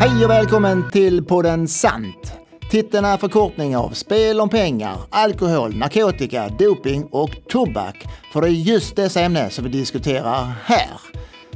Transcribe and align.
Hej 0.00 0.24
och 0.24 0.30
välkommen 0.30 0.90
till 0.90 1.24
podden 1.24 1.68
Sant. 1.68 2.32
Titeln 2.70 3.04
är 3.04 3.16
förkortning 3.16 3.76
av 3.76 3.90
spel 3.90 4.40
om 4.40 4.48
pengar, 4.48 4.96
alkohol, 5.10 5.76
narkotika, 5.76 6.48
doping 6.48 7.04
och 7.04 7.30
tobak. 7.48 8.06
För 8.32 8.40
det 8.40 8.48
är 8.48 8.50
just 8.50 8.96
dessa 8.96 9.20
ämnen 9.20 9.50
som 9.50 9.64
vi 9.64 9.70
diskuterar 9.70 10.52
här. 10.64 11.00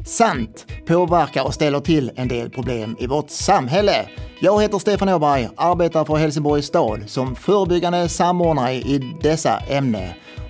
Sant 0.06 0.66
påverkar 0.86 1.45
och 1.45 1.54
ställer 1.54 1.80
till 1.80 2.10
en 2.16 2.28
del 2.28 2.50
problem 2.50 2.96
i 2.98 3.06
vårt 3.06 3.30
samhälle. 3.30 4.09
Jag 4.41 4.62
heter 4.62 4.79
Stefan 4.79 5.08
Åberg, 5.08 5.48
arbetar 5.56 6.04
för 6.04 6.16
Helsingborgs 6.16 6.66
stad 6.66 7.02
som 7.06 7.36
förebyggande 7.36 8.08
samordnare 8.08 8.74
i 8.74 9.19
dessa 9.22 9.58
ämnen. 9.58 10.08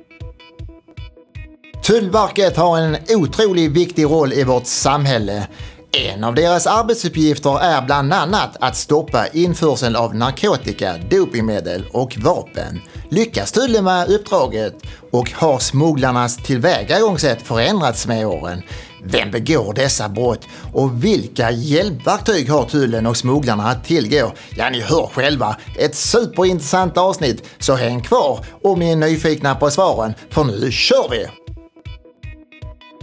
Tullverket 1.85 2.57
har 2.57 2.79
en 2.79 2.97
otroligt 3.09 3.71
viktig 3.71 4.05
roll 4.05 4.33
i 4.33 4.45
vårt 4.45 4.67
samhälle. 4.67 5.49
En 5.93 6.25
av 6.25 6.35
deras 6.35 6.67
arbetsuppgifter 6.67 7.61
är 7.61 7.83
bland 7.83 8.13
annat 8.13 8.57
att 8.61 8.77
stoppa 8.77 9.27
införseln 9.27 9.97
av 9.97 10.15
narkotika, 10.15 10.95
dopingmedel 11.11 11.87
och 11.93 12.17
vapen. 12.17 12.81
Lyckas 13.11 13.53
tullen 13.53 13.85
med 13.85 14.09
uppdraget 14.09 14.75
och 15.11 15.31
har 15.31 15.59
smugglarnas 15.59 16.37
tillvägagångssätt 16.37 17.43
förändrats 17.43 18.07
med 18.07 18.27
åren? 18.27 18.63
Vem 19.05 19.31
begår 19.31 19.75
dessa 19.75 20.09
brott 20.09 20.47
och 20.73 21.05
vilka 21.05 21.51
hjälpverktyg 21.51 22.51
har 22.51 22.65
tullen 22.65 23.07
och 23.07 23.17
smugglarna 23.17 23.65
att 23.65 23.85
tillgå? 23.85 24.33
Ja, 24.57 24.71
ni 24.71 24.81
hör 24.81 25.07
själva. 25.07 25.57
Ett 25.79 25.95
superintressant 25.95 26.99
avsnitt, 26.99 27.45
så 27.59 27.75
häng 27.75 28.03
kvar 28.03 28.45
om 28.63 28.79
ni 28.79 28.93
är 28.93 28.97
nyfikna 28.97 29.55
på 29.55 29.71
svaren, 29.71 30.15
för 30.31 30.45
nu 30.45 30.71
kör 30.73 31.11
vi! 31.11 31.44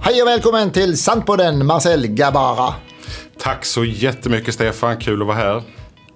Hej 0.03 0.21
och 0.21 0.27
välkommen 0.27 0.71
till 0.71 0.97
Sandpodden 0.97 1.65
Marcel 1.65 2.07
Gabara. 2.07 2.73
Tack 3.39 3.65
så 3.65 3.85
jättemycket 3.85 4.53
Stefan, 4.53 4.97
kul 4.97 5.21
att 5.21 5.27
vara 5.27 5.37
här. 5.37 5.63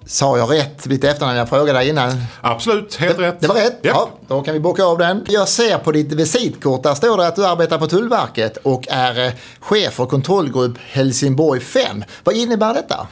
Sa 0.06 0.38
jag 0.38 0.52
rätt 0.52 0.86
lite 0.86 1.10
efter 1.10 1.26
när 1.26 1.36
jag 1.36 1.48
frågade 1.48 1.72
dig 1.72 1.88
innan? 1.88 2.12
Absolut, 2.40 2.94
helt 2.94 3.16
det, 3.16 3.22
rätt. 3.22 3.40
Det 3.40 3.48
var 3.48 3.54
rätt? 3.54 3.64
Yep. 3.64 3.78
Ja, 3.82 4.10
då 4.28 4.42
kan 4.42 4.54
vi 4.54 4.60
bocka 4.60 4.84
av 4.84 4.98
den. 4.98 5.24
Jag 5.28 5.48
ser 5.48 5.78
på 5.78 5.92
ditt 5.92 6.12
visitkort, 6.12 6.82
där 6.82 6.94
står 6.94 7.16
det 7.16 7.26
att 7.26 7.36
du 7.36 7.46
arbetar 7.46 7.78
på 7.78 7.86
Tullverket 7.86 8.56
och 8.56 8.88
är 8.88 9.26
eh, 9.26 9.32
chef 9.60 9.94
för 9.94 10.06
kontrollgrupp 10.06 10.78
Helsingborg 10.78 11.60
5. 11.60 12.04
Vad 12.24 12.34
innebär 12.34 12.74
detta? 12.74 13.06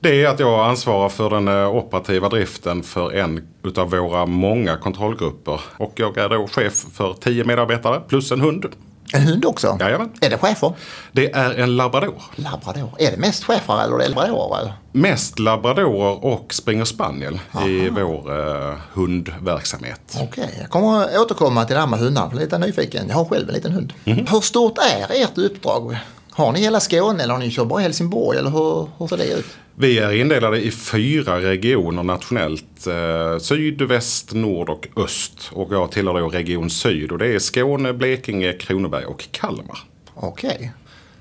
Det 0.00 0.24
är 0.24 0.28
att 0.28 0.40
jag 0.40 0.68
ansvarar 0.68 1.08
för 1.08 1.30
den 1.30 1.48
eh, 1.48 1.76
operativa 1.76 2.28
driften 2.28 2.82
för 2.82 3.12
en 3.12 3.48
utav 3.64 3.90
våra 3.90 4.26
många 4.26 4.76
kontrollgrupper. 4.76 5.60
Och 5.76 5.92
jag 5.94 6.18
är 6.18 6.28
då 6.28 6.46
chef 6.46 6.84
för 6.92 7.14
tio 7.14 7.44
medarbetare 7.44 8.00
plus 8.08 8.32
en 8.32 8.40
hund. 8.40 8.66
En 9.12 9.22
hund 9.22 9.44
också? 9.44 9.76
Jajamän. 9.80 10.10
Är 10.20 10.30
det 10.30 10.38
chefer? 10.38 10.72
Det 11.12 11.32
är 11.32 11.54
en 11.54 11.76
labrador. 11.76 12.22
Labrador. 12.36 12.90
Är 12.98 13.10
det 13.10 13.16
mest 13.16 13.44
chefer 13.44 13.84
eller 13.84 13.94
är 13.94 13.98
det 13.98 14.08
labradorer? 14.08 14.60
Eller? 14.60 14.72
Mest 14.92 15.38
labradorer 15.38 16.24
och 16.24 16.54
springer 16.54 16.84
spaniel 16.84 17.40
i 17.66 17.88
vår 17.88 18.38
eh, 18.38 18.74
hundverksamhet. 18.92 20.00
Okej, 20.14 20.44
okay. 20.44 20.60
jag 20.60 20.70
kommer 20.70 21.20
återkomma 21.20 21.64
till 21.64 21.74
det 21.74 21.80
här 21.80 21.86
med 21.86 21.98
hundar. 21.98 22.22
Jag 22.22 22.34
är 22.34 22.44
lite 22.44 22.58
nyfiken. 22.58 23.08
Jag 23.08 23.14
har 23.14 23.24
själv 23.24 23.48
en 23.48 23.54
liten 23.54 23.72
hund. 23.72 23.92
Mhm. 24.04 24.26
Hur 24.30 24.40
stort 24.40 24.78
är 24.78 25.22
ert 25.24 25.38
uppdrag? 25.38 25.98
Har 26.38 26.52
ni 26.52 26.60
hela 26.60 26.80
Skåne 26.80 27.22
eller 27.22 27.34
har 27.34 27.40
ni 27.40 27.50
kör 27.50 27.64
bara 27.64 27.80
Helsingborg 27.80 28.38
eller 28.38 28.50
hur, 28.50 28.88
hur 28.98 29.06
ser 29.06 29.16
det 29.16 29.24
ut? 29.24 29.46
Vi 29.74 29.98
är 29.98 30.12
indelade 30.12 30.60
i 30.60 30.70
fyra 30.70 31.40
regioner 31.40 32.02
nationellt. 32.02 32.86
Eh, 32.86 33.38
syd, 33.38 33.82
väst, 33.82 34.32
nord 34.32 34.68
och 34.68 34.88
öst. 34.96 35.50
Och 35.52 35.72
jag 35.72 35.90
tillhör 35.90 36.20
då 36.20 36.28
region 36.28 36.70
syd 36.70 37.12
och 37.12 37.18
det 37.18 37.26
är 37.26 37.38
Skåne, 37.38 37.92
Blekinge, 37.92 38.52
Kronoberg 38.52 39.04
och 39.04 39.28
Kalmar. 39.30 39.78
Okej. 40.14 40.72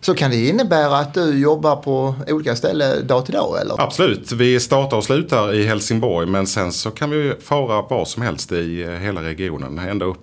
Så 0.08 0.14
kan 0.14 0.32
det 0.32 0.48
innebära 0.48 0.98
att 0.98 1.14
du 1.14 1.40
jobbar 1.40 1.76
på 1.76 2.16
olika 2.28 2.56
ställen 2.56 3.08
dag 3.08 3.26
till 3.26 3.34
dag 3.34 3.62
eller? 3.62 3.82
Absolut, 3.82 4.32
vi 4.32 4.60
startar 4.60 4.98
och 4.98 5.04
slutar 5.04 5.54
i 5.54 5.68
Helsingborg 5.68 6.28
men 6.28 6.48
sen 6.48 6.72
så 6.72 6.92
kan 6.92 7.10
vi 7.10 7.34
fara 7.42 7.82
var 7.82 8.06
som 8.06 8.24
helst 8.24 8.52
i 8.52 8.84
eh, 8.84 8.90
hela 8.90 9.22
regionen. 9.22 9.80
Ända 9.80 10.06
upp 10.06 10.20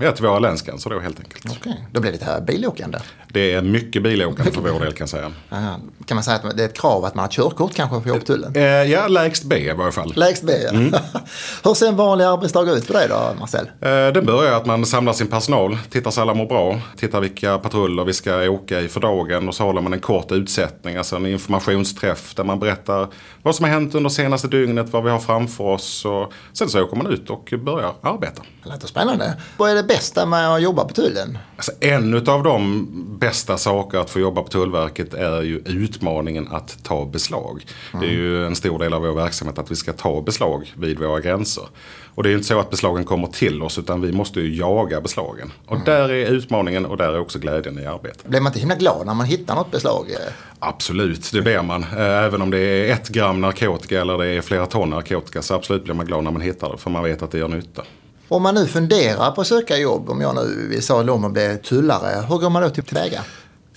ja, 0.00 0.12
till 0.12 0.24
våra 0.24 0.38
länsgränser 0.38 0.90
då 0.90 1.00
helt 1.00 1.18
enkelt. 1.20 1.44
Okej, 1.44 1.58
okay. 1.60 1.72
då 1.92 2.00
blir 2.00 2.12
det 2.12 2.24
här 2.24 2.40
bilåkande? 2.40 2.98
Det 3.28 3.52
är 3.52 3.62
mycket 3.62 4.02
bilåkande 4.02 4.52
för 4.52 4.60
vår 4.60 4.80
del 4.80 4.92
kan 4.92 4.96
jag 4.98 5.08
säga. 5.08 5.32
Aha. 5.50 5.76
Kan 6.06 6.14
man 6.14 6.24
säga 6.24 6.36
att 6.36 6.56
det 6.56 6.62
är 6.62 6.68
ett 6.68 6.80
krav 6.80 7.04
att 7.04 7.14
man 7.14 7.22
har 7.22 7.30
körkort 7.30 7.74
kanske 7.74 7.94
för 7.94 8.00
att 8.00 8.06
jobba 8.06 8.24
tullen? 8.24 8.56
Eh, 8.56 8.62
ja, 8.62 9.08
lägst 9.08 9.44
B 9.44 9.56
i 9.56 9.72
varje 9.72 9.92
fall. 9.92 10.12
Lägst 10.16 10.42
B, 10.42 10.52
ja. 10.64 10.70
Mm. 10.70 10.94
Hur 11.64 11.74
ser 11.74 11.88
en 11.88 11.96
vanlig 11.96 12.24
arbetsdag 12.24 12.70
ut 12.70 12.84
för 12.84 12.94
dig 12.94 13.08
då, 13.08 13.34
Marcel? 13.40 13.70
Eh, 13.80 14.12
den 14.12 14.26
börjar 14.26 14.52
att 14.52 14.66
man 14.66 14.86
samlar 14.86 15.12
sin 15.12 15.26
personal, 15.26 15.78
tittar 15.90 16.10
så 16.10 16.20
alla 16.20 16.34
mår 16.34 16.46
bra, 16.46 16.80
tittar 16.96 17.20
vilka 17.20 17.58
patruller 17.58 18.04
vi 18.04 18.12
ska 18.12 18.50
åka 18.50 18.80
i 18.80 18.88
för 18.88 19.00
dagen 19.22 19.48
och 19.48 19.54
så 19.54 19.64
håller 19.64 19.80
man 19.80 19.92
en 19.92 20.00
kort 20.00 20.32
utsättning, 20.32 20.96
alltså 20.96 21.16
en 21.16 21.26
informationsträff 21.26 22.34
där 22.34 22.44
man 22.44 22.58
berättar 22.58 23.08
vad 23.42 23.54
som 23.54 23.64
har 23.64 23.70
hänt 23.70 23.94
under 23.94 24.10
senaste 24.10 24.48
dygnet, 24.48 24.92
vad 24.92 25.04
vi 25.04 25.10
har 25.10 25.18
framför 25.18 25.64
oss 25.64 26.04
och 26.04 26.32
sen 26.52 26.68
så 26.68 26.82
åker 26.82 26.96
man 26.96 27.06
ut 27.06 27.30
och 27.30 27.54
börjar 27.58 27.92
arbeta. 28.00 28.42
Det 28.62 28.70
låter 28.70 28.86
spännande. 28.86 29.36
Vad 29.56 29.70
är 29.70 29.74
det 29.74 29.82
bästa 29.82 30.26
med 30.26 30.54
att 30.54 30.62
jobba 30.62 30.84
på 30.84 30.94
tullen? 30.94 31.38
Alltså, 31.56 31.72
en 31.80 32.28
av 32.28 32.42
de 32.42 32.88
bästa 33.18 33.58
saker 33.58 33.98
att 33.98 34.10
få 34.10 34.20
jobba 34.20 34.42
på 34.42 34.48
Tullverket 34.48 35.14
är 35.14 35.42
ju 35.42 35.62
utmaningen 35.66 36.48
att 36.50 36.84
ta 36.84 37.04
beslag. 37.06 37.66
Mm. 37.92 38.06
Det 38.06 38.12
är 38.12 38.16
ju 38.16 38.46
en 38.46 38.56
stor 38.56 38.78
del 38.78 38.92
av 38.92 39.02
vår 39.02 39.12
verksamhet 39.12 39.58
att 39.58 39.70
vi 39.70 39.76
ska 39.76 39.92
ta 39.92 40.22
beslag 40.22 40.72
vid 40.76 40.98
våra 40.98 41.20
gränser. 41.20 41.64
Och 42.14 42.22
det 42.22 42.28
är 42.28 42.30
ju 42.30 42.36
inte 42.36 42.48
så 42.48 42.58
att 42.58 42.70
beslagen 42.70 43.04
kommer 43.04 43.26
till 43.26 43.62
oss 43.62 43.78
utan 43.78 44.00
vi 44.00 44.12
måste 44.12 44.40
ju 44.40 44.54
jaga 44.54 45.00
beslagen. 45.00 45.52
Och 45.66 45.76
mm. 45.76 45.84
där 45.84 46.08
är 46.08 46.26
utmaningen 46.26 46.86
och 46.86 46.96
där 46.96 47.12
är 47.12 47.20
också 47.20 47.38
glädjen 47.38 47.78
i 47.78 47.86
arbetet. 47.86 48.24
Blir 48.24 48.40
man 48.40 48.50
inte 48.50 48.60
himla 48.60 48.74
glad 48.74 49.06
när 49.06 49.14
man 49.14 49.26
hittar 49.26 49.54
något 49.54 49.70
beslag? 49.70 50.06
Absolut, 50.58 51.32
det 51.32 51.42
blir 51.42 51.62
man. 51.62 51.84
Även 51.98 52.42
om 52.42 52.50
det 52.50 52.58
är 52.58 52.92
ett 52.92 53.08
gram 53.08 53.40
narkotika 53.40 54.00
eller 54.00 54.18
det 54.18 54.26
är 54.26 54.40
flera 54.40 54.66
ton 54.66 54.90
narkotika 54.90 55.42
så 55.42 55.54
absolut 55.54 55.84
blir 55.84 55.94
man 55.94 56.06
glad 56.06 56.24
när 56.24 56.30
man 56.30 56.42
hittar 56.42 56.72
det 56.72 56.78
för 56.78 56.90
man 56.90 57.04
vet 57.04 57.22
att 57.22 57.30
det 57.30 57.38
gör 57.38 57.48
nytta. 57.48 57.82
Om 58.28 58.42
man 58.42 58.54
nu 58.54 58.66
funderar 58.66 59.30
på 59.30 59.40
att 59.40 59.46
söka 59.46 59.78
jobb, 59.78 60.10
om 60.10 60.20
jag 60.20 60.34
nu 60.34 60.66
vill 60.70 60.82
sadla 60.82 61.12
om 61.12 61.24
och 61.24 61.30
bli 61.30 61.58
tullare, 61.64 62.26
hur 62.28 62.38
går 62.38 62.50
man 62.50 62.62
då 62.62 62.70
tillväga? 62.70 63.20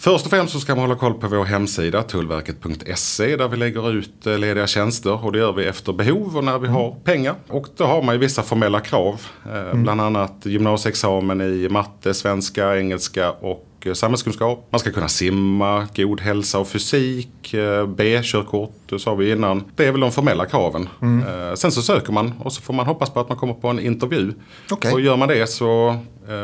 Först 0.06 0.26
och 0.26 0.32
främst 0.32 0.54
så 0.54 0.60
ska 0.60 0.76
man 0.76 0.84
hålla 0.84 1.00
koll 1.00 1.14
på 1.14 1.28
vår 1.28 1.46
hemsida 1.46 2.04
tullverket.se 2.04 3.36
där 3.36 3.48
vi 3.48 3.58
lägger 3.58 3.92
ut 3.92 4.28
eh, 4.28 4.38
lediga 4.38 4.68
tjänster 4.68 5.26
och 5.26 5.32
det 5.32 5.40
gör 5.40 5.54
vi 5.54 5.66
efter 5.66 5.94
behov 5.94 6.38
och 6.38 6.44
när 6.44 6.60
vi 6.60 6.68
har 6.68 6.92
pengar. 7.04 7.36
Och 7.48 7.68
då 7.78 7.84
har 7.84 8.02
man 8.02 8.16
ju 8.16 8.20
vissa 8.20 8.44
formella 8.44 8.80
krav, 8.80 9.22
mm. 9.54 9.84
bland 9.84 10.02
annat 10.02 10.36
gymnasieexamen 10.44 11.42
i 11.42 11.70
matte, 11.70 12.14
svenska, 12.14 12.78
engelska 12.78 13.32
och 13.32 13.68
samhällskunskap. 13.94 14.68
Man 14.70 14.80
ska 14.80 14.92
kunna 14.92 15.08
simma, 15.08 15.88
god 15.96 16.22
hälsa 16.22 16.60
och 16.60 16.68
fysik, 16.68 17.54
eh, 17.54 17.88
B-körkort, 17.88 18.74
det 18.90 19.00
sa 19.00 19.16
vi 19.16 19.32
innan. 19.32 19.64
Det 19.76 19.86
är 19.86 19.92
väl 19.92 20.02
de 20.02 20.12
formella 20.12 20.46
kraven. 20.46 20.90
Mm. 21.02 21.58
Sen 21.58 21.72
så 21.72 21.82
söker 21.82 22.14
man 22.14 22.34
och 22.44 22.54
så 22.54 22.62
får 22.62 22.74
man 22.74 22.86
hoppas 22.86 23.10
på 23.10 23.20
att 23.20 23.30
man 23.30 23.38
kommer 23.38 23.54
på 23.54 23.68
en 23.68 23.80
intervju. 23.80 24.34
Okay. 24.72 24.94
Och 24.94 25.02
gör 25.02 25.18
man 25.18 25.28
det 25.28 25.48
så 25.48 26.00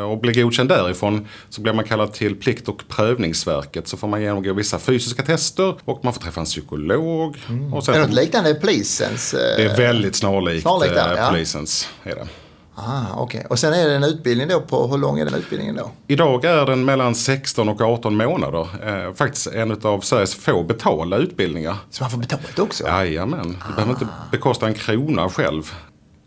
och 0.09 0.17
blir 0.17 0.43
godkänd 0.43 0.69
därifrån 0.69 1.27
så 1.49 1.61
blir 1.61 1.73
man 1.73 1.85
kallad 1.85 2.13
till 2.13 2.35
Plikt 2.35 2.67
och 2.67 2.83
prövningsverket. 2.87 3.87
Så 3.87 3.97
får 3.97 4.07
man 4.07 4.21
genomgå 4.21 4.53
vissa 4.53 4.79
fysiska 4.79 5.23
tester 5.23 5.75
och 5.85 6.03
man 6.03 6.13
får 6.13 6.21
träffa 6.21 6.39
en 6.39 6.45
psykolog. 6.45 7.37
Mm. 7.49 7.73
Och 7.73 7.83
sen 7.83 7.95
är 7.95 7.99
det 7.99 8.05
något 8.05 8.15
liknande 8.15 8.53
polisens? 8.53 9.31
Det 9.31 9.63
är 9.63 9.77
väldigt 9.77 10.15
snarlikt, 10.15 10.61
snarlikt 10.61 10.95
där, 10.95 11.29
polisens. 11.29 11.89
Är 12.03 12.15
det. 12.15 12.27
Ah, 12.75 13.21
okay. 13.23 13.43
Och 13.49 13.59
sen 13.59 13.73
är 13.73 13.87
det 13.87 13.95
en 13.95 14.03
utbildning 14.03 14.47
då 14.47 14.61
på, 14.61 14.87
hur 14.87 14.97
lång 14.97 15.19
är 15.19 15.25
den 15.25 15.33
utbildningen 15.33 15.75
då? 15.75 15.91
Idag 16.07 16.45
är 16.45 16.65
den 16.65 16.85
mellan 16.85 17.15
16 17.15 17.69
och 17.69 17.81
18 17.81 18.17
månader. 18.17 18.67
Eh, 18.87 19.13
faktiskt 19.13 19.47
en 19.47 19.71
av 19.83 19.99
Sveriges 19.99 20.35
få 20.35 20.63
betalda 20.63 21.17
utbildningar. 21.17 21.77
Så 21.89 22.03
man 22.03 22.11
får 22.11 22.17
betalt 22.17 22.59
också? 22.59 22.87
Jajamän, 22.87 23.49
du 23.49 23.55
ah. 23.61 23.75
behöver 23.75 23.93
inte 23.93 24.07
bekosta 24.31 24.67
en 24.67 24.73
krona 24.73 25.29
själv. 25.29 25.73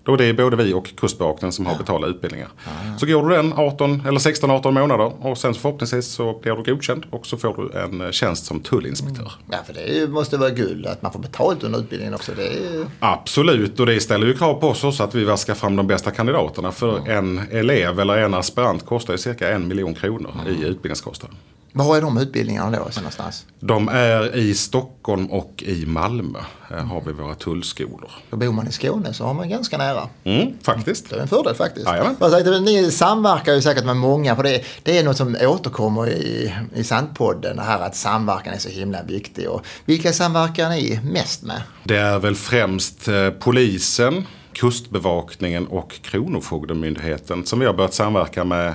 Då 0.04 0.16
det 0.16 0.24
är 0.24 0.32
både 0.32 0.56
vi 0.56 0.72
och 0.72 0.96
Kustbevakningen 0.96 1.52
som 1.52 1.66
har 1.66 1.78
betalat 1.78 2.10
utbildningar. 2.10 2.48
Ah. 2.64 2.98
Så 2.98 3.06
går 3.06 3.28
du 3.28 3.36
den 3.36 3.52
18, 3.52 4.02
eller 4.06 4.18
16-18 4.18 4.70
månader 4.70 5.26
och 5.26 5.38
sen 5.38 5.54
förhoppningsvis 5.54 6.06
så 6.06 6.38
blir 6.42 6.52
du 6.52 6.72
godkänd 6.72 7.06
och 7.10 7.26
så 7.26 7.36
får 7.36 7.54
du 7.56 7.78
en 7.78 8.12
tjänst 8.12 8.46
som 8.46 8.60
tullinspektör. 8.60 9.20
Mm. 9.20 9.32
Ja, 9.50 9.58
för 9.66 9.74
det 9.74 10.10
måste 10.10 10.36
vara 10.36 10.50
guld 10.50 10.86
att 10.86 11.02
man 11.02 11.12
får 11.12 11.20
betalt 11.20 11.64
under 11.64 11.78
utbildningen 11.78 12.14
också. 12.14 12.32
Är... 12.32 12.86
Absolut, 13.00 13.80
och 13.80 13.86
det 13.86 14.00
ställer 14.00 14.26
ju 14.26 14.34
krav 14.34 14.54
på 14.54 14.68
oss 14.68 14.84
också 14.84 15.02
att 15.02 15.14
vi 15.14 15.24
vaskar 15.24 15.54
fram 15.54 15.76
de 15.76 15.86
bästa 15.86 16.10
kandidaterna. 16.10 16.72
För 16.72 16.98
mm. 16.98 17.38
en 17.38 17.46
elev 17.50 18.00
eller 18.00 18.18
en 18.18 18.34
aspirant 18.34 18.86
kostar 18.86 19.14
ju 19.14 19.18
cirka 19.18 19.50
en 19.50 19.68
miljon 19.68 19.94
kronor 19.94 20.30
mm. 20.34 20.62
i 20.62 20.66
utbildningskostnader. 20.66 21.36
Var 21.76 21.96
är 21.96 22.00
de 22.00 22.18
utbildningarna 22.18 22.70
då 22.70 22.76
någonstans? 22.96 23.46
De 23.60 23.88
är 23.88 24.36
i 24.36 24.54
Stockholm 24.54 25.26
och 25.26 25.62
i 25.66 25.86
Malmö. 25.86 26.38
Här 26.68 26.76
har 26.76 27.02
vi 27.06 27.12
våra 27.12 27.34
tullskolor. 27.34 28.10
Då 28.30 28.36
bor 28.36 28.52
man 28.52 28.68
i 28.68 28.72
Skåne 28.72 29.14
så 29.14 29.24
har 29.24 29.34
man 29.34 29.48
ganska 29.48 29.78
nära. 29.78 30.08
Mm, 30.24 30.52
faktiskt. 30.62 31.10
Det 31.10 31.16
är 31.16 31.20
en 31.20 31.28
fördel 31.28 31.54
faktiskt. 31.54 31.86
Jajamän. 31.86 32.64
Ni 32.64 32.90
samverkar 32.90 33.54
ju 33.54 33.62
säkert 33.62 33.84
med 33.84 33.96
många 33.96 34.36
för 34.36 34.42
det, 34.42 34.64
det 34.82 34.98
är 34.98 35.04
något 35.04 35.16
som 35.16 35.36
återkommer 35.40 36.08
i, 36.08 36.54
i 36.74 36.84
Sandpodden. 36.84 37.56
Det 37.56 37.62
här 37.62 37.80
att 37.80 37.96
samverkan 37.96 38.54
är 38.54 38.58
så 38.58 38.68
himla 38.68 39.02
viktig. 39.02 39.48
Och 39.48 39.66
vilka 39.84 40.12
samverkar 40.12 40.70
ni 40.70 41.00
mest 41.04 41.42
med? 41.42 41.62
Det 41.84 41.96
är 41.96 42.18
väl 42.18 42.34
främst 42.34 43.08
eh, 43.08 43.30
polisen, 43.30 44.26
Kustbevakningen 44.52 45.66
och 45.66 45.92
Kronofogdemyndigheten 46.02 47.46
som 47.46 47.60
vi 47.60 47.66
har 47.66 47.74
börjat 47.74 47.94
samverka 47.94 48.44
med 48.44 48.68
eh, 48.68 48.74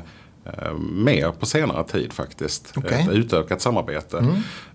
mer 0.91 1.31
på 1.31 1.45
senare 1.45 1.83
tid 1.83 2.13
faktiskt. 2.13 2.73
Okej. 2.75 3.01
Ett 3.01 3.09
utökat 3.15 3.61
samarbete. 3.61 4.25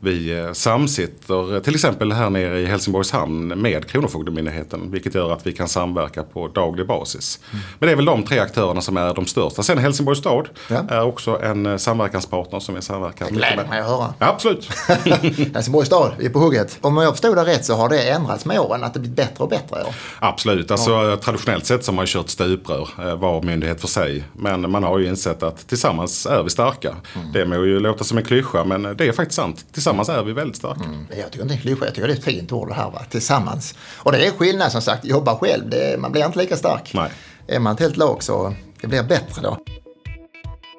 Vi 0.01 0.39
eh, 0.39 0.53
samsitter 0.53 1.55
eh, 1.57 1.61
till 1.63 1.75
exempel 1.75 2.13
här 2.13 2.31
nere 2.31 2.61
i 2.61 2.67
Helsingborgs 2.67 3.11
hamn 3.13 3.49
med 3.49 3.87
Kronofogdemyndigheten. 3.89 4.91
Vilket 4.91 5.15
gör 5.15 5.33
att 5.33 5.47
vi 5.47 5.53
kan 5.53 5.69
samverka 5.69 6.23
på 6.23 6.49
daglig 6.49 6.87
basis. 6.87 7.41
Men 7.51 7.87
det 7.87 7.91
är 7.93 7.97
väl 7.97 8.05
de 8.05 8.23
tre 8.23 8.39
aktörerna 8.39 8.81
som 8.81 8.97
är 8.97 9.15
de 9.15 9.27
största. 9.27 9.63
Sen 9.63 9.79
Helsingborgs 9.79 10.19
stad 10.19 10.49
Ja. 10.71 10.85
är 10.89 11.03
också 11.05 11.41
en 11.43 11.67
eh, 11.67 11.77
samverkanspartner 11.77 12.61
som 12.61 12.75
vi 12.75 12.83
samverkar 12.83 13.25
mycket 13.25 13.39
Gläder 13.39 13.57
med. 13.57 13.69
mig 13.69 13.81
att 13.81 13.87
höra. 13.87 14.15
Ja, 14.19 14.27
Absolut. 14.27 14.69
Helsingborgs 15.55 15.87
stad, 15.87 16.13
vi 16.19 16.27
är 16.27 16.31
på 16.31 16.39
hugget. 16.39 16.79
Om 16.81 16.97
jag 16.97 17.13
förstod 17.13 17.37
det 17.37 17.45
rätt 17.45 17.65
så 17.65 17.75
har 17.75 17.89
det 17.89 18.09
ändrats 18.11 18.45
med 18.45 18.61
åren, 18.61 18.85
att 18.85 18.95
det 18.95 19.01
blivit 19.01 19.17
bättre 19.17 19.45
och 19.45 19.51
bättre. 19.51 19.79
Ja. 19.87 19.93
Absolut, 20.19 20.71
alltså, 20.71 21.17
traditionellt 21.17 21.67
sett 21.67 21.85
så 21.85 21.93
har 21.93 21.97
man 21.97 22.07
kört 22.07 22.29
stuprör 22.29 22.89
eh, 22.99 23.17
var 23.17 23.43
myndighet 23.43 23.81
för 23.81 23.89
sig. 23.89 24.25
Men 24.33 24.71
man 24.71 24.83
har 24.85 24.99
ju 24.99 25.09
insett 25.09 25.43
att 25.43 25.64
tillsammans 25.67 26.27
är 26.27 26.43
vi 26.43 26.51
starka. 26.51 26.97
Det 27.33 27.45
må 27.45 27.55
ju 27.55 27.81
låta 27.81 28.05
som 28.05 28.19
en 28.19 28.25
klyscha 28.25 28.65
men 28.65 28.83
det 28.83 29.09
är 29.09 29.13
faktiskt 29.13 29.37
sant. 29.37 29.67
Tillsammans 29.73 30.09
är 30.09 30.23
vi 30.23 30.33
väldigt 30.33 30.57
starka. 30.57 30.81
Jag 31.11 31.33
tycker 31.33 31.43
inte 31.43 31.43
det 31.43 31.53
är 31.53 31.57
en 31.57 31.63
klyscha, 31.63 31.85
jag 31.85 31.95
tycker 31.95 32.09
det 32.09 32.15
är 32.15 32.19
ett 32.19 32.25
fint 32.25 32.53
ord 32.53 32.69
det 32.69 32.75
här 32.75 32.91
va, 32.91 33.03
tillsammans. 33.11 33.75
Och 33.97 34.13
det 34.13 34.27
är 34.27 34.31
skillnad 34.31 34.73
som 34.73 34.83
sagt, 34.83 35.05
jobba 35.05 35.39
själv, 35.39 35.71
det, 35.71 36.01
man 36.01 36.13
blir 36.13 36.27
inte 36.27 36.39
lika 36.39 36.57
stark. 36.57 36.91
Nej. 36.95 37.11
Är 37.47 37.59
man 37.59 37.75
ett 37.75 37.81
helt 37.81 37.97
lag 37.97 38.23
så 38.23 38.55
det 38.81 38.87
blir 38.87 39.03
bättre 39.03 39.43
då. 39.43 39.59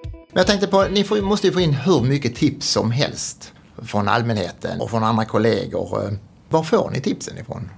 Men 0.06 0.42
jag 0.42 0.48
tänkte 0.48 0.68
på, 0.68 0.84
ni 0.92 1.04
får, 1.04 1.22
måste 1.22 1.48
ju 1.48 1.54
få 1.54 1.60
in 1.60 1.74
hur 1.74 2.02
mycket 2.02 2.36
tips 2.36 2.70
som 2.70 2.92
helst 2.92 3.54
från 3.84 4.08
allmänheten 4.08 4.82
och 4.82 4.90
från 4.90 5.04
andra 5.04 5.26
kollegor. 5.26 6.18
Var 6.50 6.64
får 6.64 6.90
ni 6.94 7.02
tipsen 7.02 7.38
ifrån? 7.38 7.70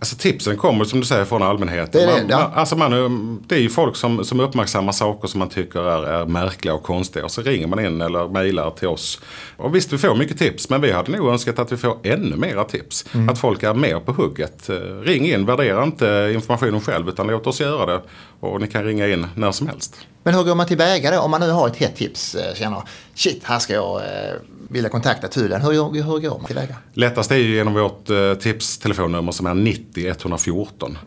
Alltså 0.00 0.16
tipsen 0.16 0.56
kommer 0.56 0.84
som 0.84 1.00
du 1.00 1.06
säger 1.06 1.24
från 1.24 1.42
allmänheten. 1.42 1.90
Det 1.92 2.02
är 2.02 2.06
det, 2.06 2.12
man, 2.12 2.30
ja. 2.30 2.38
man, 2.38 2.58
alltså 2.58 2.76
man, 2.76 3.42
det 3.46 3.54
är 3.54 3.60
ju 3.60 3.68
folk 3.68 3.96
som, 3.96 4.24
som 4.24 4.40
uppmärksammar 4.40 4.92
saker 4.92 5.28
som 5.28 5.38
man 5.38 5.48
tycker 5.48 5.80
är, 5.80 6.06
är 6.06 6.26
märkliga 6.26 6.74
och 6.74 6.82
konstiga. 6.82 7.24
Och 7.24 7.30
så 7.30 7.42
ringer 7.42 7.66
man 7.66 7.84
in 7.84 8.00
eller 8.00 8.28
mejlar 8.28 8.70
till 8.70 8.88
oss. 8.88 9.20
Och 9.56 9.74
visst, 9.74 9.92
vi 9.92 9.98
får 9.98 10.14
mycket 10.14 10.38
tips. 10.38 10.70
Men 10.70 10.80
vi 10.80 10.92
hade 10.92 11.12
nog 11.12 11.28
önskat 11.28 11.58
att 11.58 11.72
vi 11.72 11.76
får 11.76 11.98
ännu 12.02 12.36
mera 12.36 12.64
tips. 12.64 13.04
Mm. 13.14 13.28
Att 13.28 13.38
folk 13.38 13.62
är 13.62 13.74
mer 13.74 14.00
på 14.00 14.12
hugget. 14.12 14.68
Eh, 14.68 14.76
Ring 15.02 15.26
in, 15.26 15.46
värdera 15.46 15.84
inte 15.84 16.32
informationen 16.34 16.80
själv 16.80 17.08
utan 17.08 17.26
låt 17.26 17.46
oss 17.46 17.60
göra 17.60 17.86
det. 17.86 18.02
Och 18.40 18.60
ni 18.60 18.66
kan 18.66 18.84
ringa 18.84 19.08
in 19.08 19.26
när 19.34 19.52
som 19.52 19.66
helst. 19.66 20.06
Men 20.28 20.34
hur 20.34 20.44
går 20.44 20.54
man 20.54 20.66
tillväga 20.66 21.10
då 21.10 21.20
om 21.20 21.30
man 21.30 21.40
nu 21.40 21.50
har 21.50 21.68
ett 21.68 21.76
hett 21.76 21.96
tips, 21.96 22.34
eh, 22.34 22.54
känner 22.54 22.82
shit, 23.14 23.44
här 23.44 23.58
ska 23.58 23.72
jag 23.72 23.96
eh, 23.96 24.34
vilja 24.70 24.90
kontakta 24.90 25.28
tullen. 25.28 25.62
Hur, 25.62 25.72
hur, 25.72 26.02
hur 26.02 26.18
går 26.18 26.38
man 26.38 26.44
tillväga? 26.44 26.76
Lättast 26.92 27.30
är 27.30 27.36
ju 27.36 27.54
genom 27.54 27.74
vårt 27.74 28.10
eh, 28.10 28.34
tipstelefonnummer 28.34 29.32
som 29.32 29.46
är 29.46 29.54
90 29.54 30.06
114. 30.08 30.98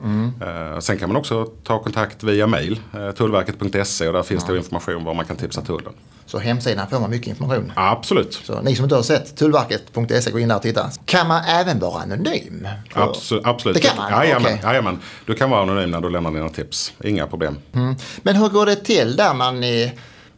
Eh, 0.41 0.79
sen 0.79 0.97
kan 0.97 1.09
man 1.09 1.15
också 1.17 1.45
ta 1.63 1.79
kontakt 1.83 2.23
via 2.23 2.47
mail, 2.47 2.79
eh, 2.93 3.11
tullverket.se 3.11 4.07
och 4.07 4.13
där 4.13 4.23
finns 4.23 4.45
det 4.45 4.57
information 4.57 5.03
var 5.03 5.13
man 5.13 5.25
kan 5.25 5.35
tipsa 5.35 5.61
tullen. 5.61 5.93
Så 6.25 6.39
hemsidan 6.39 6.87
får 6.89 6.99
man 6.99 7.09
mycket 7.09 7.27
information. 7.27 7.71
Absolut. 7.75 8.33
Så 8.43 8.61
ni 8.61 8.75
som 8.75 8.83
inte 8.85 8.95
har 8.95 9.03
sett 9.03 9.35
tullverket.se, 9.35 10.31
gå 10.31 10.39
in 10.39 10.47
där 10.47 10.55
och 10.55 10.61
titta. 10.61 10.89
Kan 11.05 11.27
man 11.27 11.43
även 11.45 11.79
vara 11.79 12.01
anonym? 12.01 12.67
För- 12.93 13.01
Absolut. 13.01 13.45
absolut. 13.45 13.75
Det 13.81 13.87
kan 13.87 13.97
man? 13.97 14.11
Jajamän, 14.11 14.45
Okej. 14.45 14.59
jajamän. 14.63 14.99
Du 15.25 15.33
kan 15.35 15.49
vara 15.49 15.61
anonym 15.61 15.91
när 15.91 16.01
du 16.01 16.09
lämnar 16.09 16.31
dina 16.31 16.49
tips. 16.49 16.93
Inga 17.03 17.27
problem. 17.27 17.57
Mm. 17.73 17.95
Men 18.23 18.35
hur 18.35 18.49
går 18.49 18.65
det 18.65 18.75
till 18.75 19.10
där 19.15 19.33
man, 19.33 19.63
i, 19.63 19.93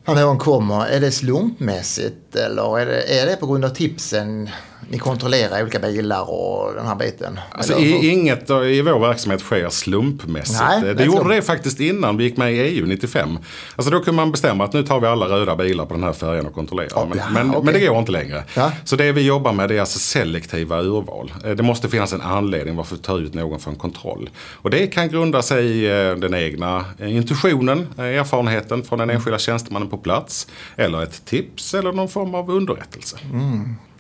när 0.06 0.16
någon 0.16 0.38
kommer? 0.38 0.86
Är 0.86 1.00
det 1.00 1.12
slumpmässigt 1.12 2.36
eller 2.36 2.80
är 2.80 2.86
det, 2.86 3.20
är 3.20 3.26
det 3.26 3.36
på 3.36 3.48
grund 3.48 3.66
av 3.66 3.70
tipsen 3.70 4.50
ni 4.90 4.98
kontrollerar 4.98 5.62
olika 5.62 5.80
bilar 5.80 6.30
och 6.32 6.74
den 6.76 6.88
här 6.88 6.96
biten? 6.96 7.40
Alltså, 7.52 7.80
i, 7.80 8.10
inget 8.12 8.50
i 8.50 8.82
vår 8.82 9.00
verksamhet 9.00 9.42
sker 9.42 9.70
slumpmässigt. 9.70 10.60
Nej, 10.82 10.96
det 10.96 11.04
gjorde 11.04 11.36
det 11.36 11.42
faktiskt 11.42 11.80
innan 11.80 12.18
vi 12.18 12.24
gick 12.24 12.38
med 12.38 12.54
i 12.54 12.58
EU 12.58 12.86
95. 12.86 13.38
Alltså 13.76 13.92
då 13.92 14.00
kunde 14.00 14.16
man 14.16 14.32
bestämma 14.32 14.64
att 14.64 14.74
nu 14.74 14.84
tar 14.84 15.00
vi 15.00 15.08
alla 15.08 15.26
röda 15.26 15.56
bilar 15.56 15.86
på 15.86 15.94
den 15.94 16.04
här 16.04 16.14
färjan 16.14 16.46
och 16.46 16.54
kontrollerar. 16.54 16.90
Ja, 16.96 17.06
men, 17.10 17.18
ja, 17.18 17.26
men, 17.34 17.50
okej. 17.50 17.62
men 17.64 17.74
det 17.74 17.88
går 17.88 18.00
inte 18.00 18.12
längre. 18.12 18.44
Ja. 18.56 18.72
Så 18.84 18.96
det 18.96 19.12
vi 19.12 19.22
jobbar 19.22 19.54
med 19.54 19.70
det 19.70 19.76
är 19.76 19.80
alltså 19.80 20.00
selektiva 20.00 20.82
urval. 20.82 21.34
Eh, 21.46 21.52
Det 21.52 21.64
måste 21.64 21.90
finnas 21.90 22.14
en 22.14 22.22
anledning 22.22 22.76
varför 22.76 22.96
vi 22.96 23.02
tar 23.02 23.20
ut 23.20 23.34
någon 23.34 23.60
för 23.60 23.72
en 23.72 23.78
kontroll. 23.78 24.30
Och 24.54 24.70
det 24.70 24.88
kan 24.88 25.10
grunda 25.10 25.42
sig 25.42 25.66
i 25.66 25.86
eh, 25.86 26.16
den 26.16 26.34
egna 26.34 26.86
eh, 27.00 27.16
intuitionen, 27.16 27.88
erfarenheten 27.98 28.84
från 28.84 29.00
den 29.00 29.10
enskilda 29.10 29.40
tjänstemannen 29.40 29.90
på 29.90 29.98
plats. 29.98 30.48
Eller 30.76 31.04
ett 31.04 31.26
tips 31.26 31.74
eller 31.74 31.92
någon 31.92 32.10
form 32.10 32.36
av 32.36 32.50
underrättelse. 32.52 33.18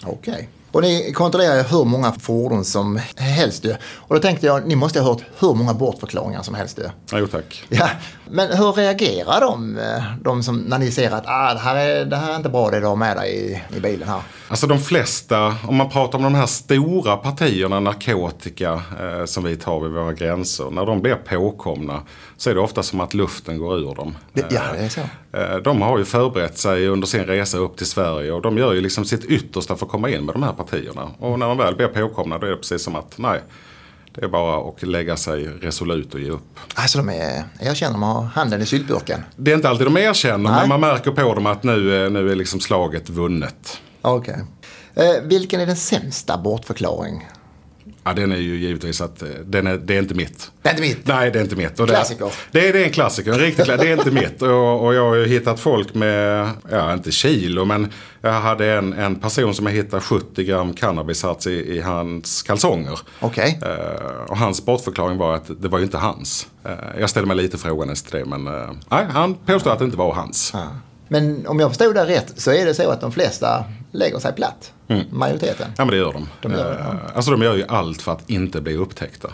Okej. 0.03 0.50
Och 0.74 0.81
ni 0.81 1.14
kontrollerar 1.14 1.56
ju 1.56 1.62
hur 1.64 1.86
många 1.86 2.12
fordon 2.12 2.66
som 2.66 3.00
helst 3.16 3.66
ju. 3.66 3.75
Och 3.96 4.16
då 4.16 4.22
tänkte 4.22 4.46
jag, 4.46 4.68
ni 4.68 4.75
måste 4.75 5.00
ha 5.00 5.10
hört 5.10 5.24
hur 5.40 5.54
många 5.54 5.74
bortförklaringar 5.74 6.44
som 6.44 6.56
helst 6.56 6.80
ju. 6.80 7.18
Jo 7.20 7.28
tack. 7.28 7.64
Ja, 7.70 7.90
men 8.30 8.58
hur 8.58 8.72
reagerar 8.72 9.42
de, 9.42 9.78
eh, 9.78 10.04
de 10.22 10.44
som, 10.44 10.58
när 10.58 10.80
ni 10.80 10.92
ser 10.92 11.12
att 11.12 11.24
ah, 11.28 11.54
det, 11.54 11.60
här 11.60 11.75
är, 11.75 12.06
det 12.06 12.16
här 12.16 12.31
är 12.31 12.36
inte 12.36 12.50
bra 12.50 12.70
det 12.70 12.80
du 12.80 12.86
har 12.86 12.96
med 12.96 13.18
dig 13.18 13.36
i, 13.36 13.78
i 13.78 13.80
bilen 13.80 14.08
här? 14.08 14.22
Alltså 14.48 14.68
de 14.68 14.80
flesta, 14.80 15.56
om 15.68 15.75
man 15.75 15.90
pratar 15.90 16.18
om 16.18 16.24
de 16.24 16.36
här 16.36 16.46
stora 16.46 17.18
partierna 17.18 17.80
narkotika 17.80 18.74
eh, 18.74 19.25
som 19.25 19.44
vi 19.44 19.56
tar 19.56 19.80
vid 19.80 19.92
våra 19.92 20.14
gränser. 20.14 20.72
När 20.72 20.86
de 20.86 21.02
blir 21.02 21.16
påkomna 21.16 22.02
så 22.38 22.50
är 22.50 22.54
det 22.54 22.62
ofta 22.62 22.84
som 22.84 23.00
att 23.00 23.14
luften 23.14 23.58
går 23.58 23.78
ur 23.78 23.96
dem. 23.96 24.18
Det, 24.34 24.46
ja, 24.50 24.62
det 24.74 24.86
är 24.86 24.90
så. 24.90 25.02
Eh, 25.33 25.56
de 25.56 25.81
har 25.81 25.97
ju 25.97 26.06
förberett 26.06 26.57
sig 26.57 26.88
under 26.88 27.07
sin 27.07 27.25
resa 27.25 27.57
upp 27.57 27.77
till 27.77 27.85
Sverige 27.85 28.31
och 28.31 28.41
de 28.41 28.57
gör 28.57 28.74
ju 28.74 28.81
liksom 28.81 29.06
sitt 29.06 29.25
yttersta 29.25 29.75
för 29.75 29.85
att 29.85 29.91
komma 29.91 30.09
in 30.09 30.25
med 30.25 30.35
de 30.35 30.44
här 30.44 30.53
partierna. 30.53 31.12
Och 31.19 31.39
när 31.39 31.47
de 31.47 31.57
väl 31.57 31.75
blir 31.75 31.88
påkomna 31.88 32.38
då 32.38 32.45
är 32.45 32.51
det 32.51 32.57
precis 32.57 32.83
som 32.83 32.95
att 32.95 33.18
nej, 33.18 33.41
det 34.15 34.24
är 34.24 34.27
bara 34.27 34.69
att 34.69 34.83
lägga 34.83 35.18
sig 35.18 35.45
resolut 35.45 36.13
och 36.13 36.19
ge 36.19 36.30
upp. 36.30 36.59
Alltså 36.75 36.97
de 36.97 37.09
är, 37.09 37.44
jag 37.62 37.75
känner 37.75 37.94
de 37.94 38.03
har 38.03 38.24
handen 38.24 38.62
i 38.62 38.65
syltburken. 38.65 39.24
Det 39.35 39.51
är 39.51 39.56
inte 39.56 39.69
alltid 39.69 39.88
de 39.88 39.97
erkänner 39.97 40.51
Nej. 40.51 40.59
men 40.59 40.69
man 40.69 40.80
märker 40.80 41.12
på 41.12 41.33
dem 41.33 41.45
att 41.45 41.63
nu, 41.63 42.09
nu 42.09 42.31
är 42.31 42.36
liksom 42.36 42.59
slaget 42.59 43.09
vunnet. 43.09 43.79
Okej. 44.01 44.44
Eh, 44.95 45.24
vilken 45.24 45.62
är 45.62 45.65
den 45.65 45.75
sämsta 45.75 46.38
bortförklaring? 46.38 47.27
Ja, 48.03 48.13
den 48.13 48.31
är 48.31 48.38
ju 48.38 48.56
givetvis 48.57 49.01
att 49.01 49.21
eh, 49.21 49.27
den 49.45 49.68
är, 49.68 49.77
det 49.77 49.95
är 49.95 50.00
inte 50.00 50.13
mitt. 50.15 50.51
Det 50.62 50.69
är 50.69 50.74
inte 50.74 50.81
mitt. 50.81 51.07
Nej, 51.07 51.31
det 51.31 51.39
är 51.39 51.44
inte 51.44 51.56
mitt. 51.56 51.80
Och 51.80 51.88
det, 51.88 51.94
Klassiker. 51.94 52.31
Det, 52.51 52.68
är- 52.69 52.74
det 52.74 52.80
är 52.81 52.85
en 52.85 52.91
klassiker, 52.91 53.31
en 53.33 53.39
riktig 53.39 53.65
klassiker. 53.65 53.85
Det 53.85 53.91
är 53.91 53.97
inte 53.97 54.12
mitt. 54.12 54.41
Och, 54.41 54.85
och 54.85 54.94
jag 54.94 55.03
har 55.09 55.15
ju 55.15 55.25
hittat 55.25 55.59
folk 55.59 55.94
med, 55.94 56.50
ja 56.71 56.94
inte 56.94 57.12
kilo, 57.12 57.65
men 57.65 57.91
jag 58.21 58.31
hade 58.33 58.74
en, 58.74 58.94
en 58.94 59.15
person 59.15 59.53
som 59.56 59.65
jag 59.65 59.74
hittade 59.74 60.01
70 60.01 60.43
gram 60.43 60.74
cannabisharts 60.74 61.48
i, 61.48 61.51
i 61.77 61.81
hans 61.81 62.43
kalsonger. 62.43 63.00
Okej. 63.19 63.60
Eh, 63.62 64.22
och 64.27 64.38
hans 64.38 64.65
bortförklaring 64.65 65.17
var 65.17 65.36
att 65.36 65.62
det 65.62 65.67
var 65.67 65.77
ju 65.79 65.84
inte 65.86 65.98
hans. 65.98 66.48
Eh, 66.65 66.72
jag 67.00 67.10
ställer 67.10 67.27
mig 67.27 67.38
lite 67.38 67.58
frågande 67.58 67.96
till 67.96 68.12
det, 68.19 68.25
men 68.25 68.48
eh, 68.48 68.69
nej, 68.89 69.05
han 69.10 69.34
påstod 69.36 69.72
att 69.74 69.79
det 69.79 69.86
inte 69.86 69.98
var 69.98 70.13
hans. 70.13 70.51
Ja. 70.53 70.67
Men 71.13 71.48
om 71.48 71.60
jag 71.60 71.70
förstod 71.70 71.96
det 71.96 72.05
rätt 72.05 72.34
så 72.36 72.51
är 72.51 72.65
det 72.65 72.74
så 72.74 72.89
att 72.91 73.01
de 73.01 73.12
flesta 73.12 73.65
lägger 73.91 74.20
sig 74.20 74.34
platt. 74.34 74.74
Mm. 74.88 75.03
Majoriteten. 75.12 75.67
Ja 75.77 75.86
men 75.86 75.91
det 75.91 75.98
gör 75.98 76.13
de. 76.13 76.29
De 76.41 76.51
gör 76.51 76.72
det, 76.74 76.79
ja. 76.79 76.86
Mm. 76.91 76.98
Eh, 77.05 77.12
Alltså 77.15 77.32
de 77.32 77.41
gör 77.41 77.55
ju 77.55 77.65
allt 77.67 78.01
för 78.01 78.12
att 78.12 78.29
inte 78.29 78.62
bli 78.62 78.75
upptäckta. 78.75 79.29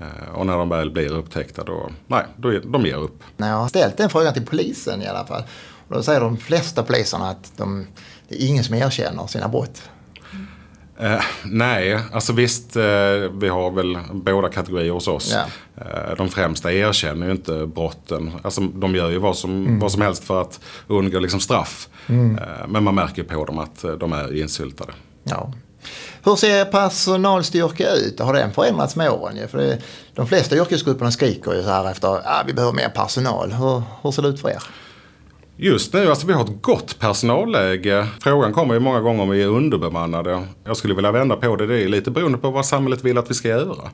Eh, 0.00 0.34
Och 0.34 0.46
när 0.46 0.56
de 0.56 0.68
väl 0.68 0.90
blir 0.90 1.12
upptäckta 1.12 1.64
då, 1.64 1.90
nej, 2.06 2.24
då, 2.36 2.58
de 2.64 2.86
ger 2.86 2.96
upp. 2.96 3.22
När 3.36 3.48
jag 3.50 3.56
har 3.56 3.68
ställt 3.68 3.96
den 3.96 4.10
frågan 4.10 4.32
till 4.32 4.46
polisen 4.46 5.02
i 5.02 5.06
alla 5.06 5.24
fall. 5.26 5.42
Och 5.88 5.94
då 5.96 6.02
säger 6.02 6.20
de 6.20 6.36
flesta 6.36 6.82
poliserna 6.82 7.28
att 7.28 7.52
de, 7.56 7.86
det 8.28 8.42
är 8.42 8.46
ingen 8.46 8.64
som 8.64 8.74
erkänner 8.74 9.26
sina 9.26 9.48
brott. 9.48 9.82
Eh, 11.00 11.20
nej, 11.44 11.98
alltså 12.12 12.32
visst, 12.32 12.76
eh, 12.76 12.82
vi 13.40 13.48
har 13.48 13.70
väl 13.70 13.98
båda 14.12 14.48
kategorier 14.48 14.90
hos 14.92 15.08
oss. 15.08 15.34
Ja. 15.34 15.44
Eh, 15.84 16.16
de 16.16 16.28
främsta 16.28 16.72
erkänner 16.72 17.26
ju 17.26 17.32
inte 17.32 17.66
brotten. 17.66 18.32
Alltså, 18.42 18.60
de 18.60 18.94
gör 18.94 19.10
ju 19.10 19.18
vad 19.18 19.36
som, 19.36 19.50
Mm. 19.50 19.78
vad 19.78 19.92
som 19.92 20.02
helst 20.02 20.24
för 20.24 20.40
att 20.40 20.60
undgå 20.86 21.18
liksom, 21.18 21.40
straff. 21.40 21.88
Eh, 22.08 22.66
men 22.68 22.84
man 22.84 22.94
märker 22.94 23.22
på 23.22 23.44
dem 23.44 23.58
att 23.58 23.84
eh, 23.84 23.90
de 23.92 24.12
är 24.12 24.40
insyltade. 24.40 24.92
Ja. 25.24 25.52
Hur 26.24 26.36
ser 26.36 26.64
personalstyrka 26.64 27.90
ut? 27.92 28.20
Har 28.20 28.34
den 28.34 28.52
förändrats 28.52 28.96
med 28.96 29.10
åren? 29.10 29.48
För 29.48 29.58
det, 29.58 29.78
de 30.14 30.26
flesta 30.26 30.56
yrkesgrupperna 30.56 31.10
skriker 31.10 31.52
ju 31.54 31.62
så 31.62 31.68
här 31.68 31.90
efter 31.90 32.08
att 32.16 32.26
ah, 32.26 32.42
vi 32.46 32.52
behöver 32.52 32.72
mer 32.74 32.88
personal. 32.88 33.52
Hur, 33.52 33.82
hur 34.02 34.10
ser 34.10 34.22
det 34.22 34.28
ut 34.28 34.40
för 34.40 34.48
er? 34.48 34.62
Just 35.56 35.92
nu, 35.92 36.08
alltså 36.10 36.26
vi 36.26 36.32
har 36.32 36.44
ett 36.44 36.62
gott 36.62 36.98
personalläge. 36.98 38.06
Frågan 38.20 38.52
kommer 38.52 38.74
ju 38.74 38.80
många 38.80 39.00
gånger 39.00 39.22
om 39.22 39.30
vi 39.30 39.42
är 39.42 39.46
underbemannade. 39.46 40.42
Jag 40.64 40.76
skulle 40.76 40.94
vilja 40.94 41.12
vända 41.12 41.36
på 41.36 41.56
det. 41.56 41.66
Det 41.66 41.82
är 41.82 41.88
lite 41.88 42.10
beroende 42.10 42.38
på 42.38 42.50
vad 42.50 42.66
samhället 42.66 43.04
vill 43.04 43.18
att 43.18 43.30
vi 43.30 43.34
ska 43.34 43.48
göra. 43.48 43.90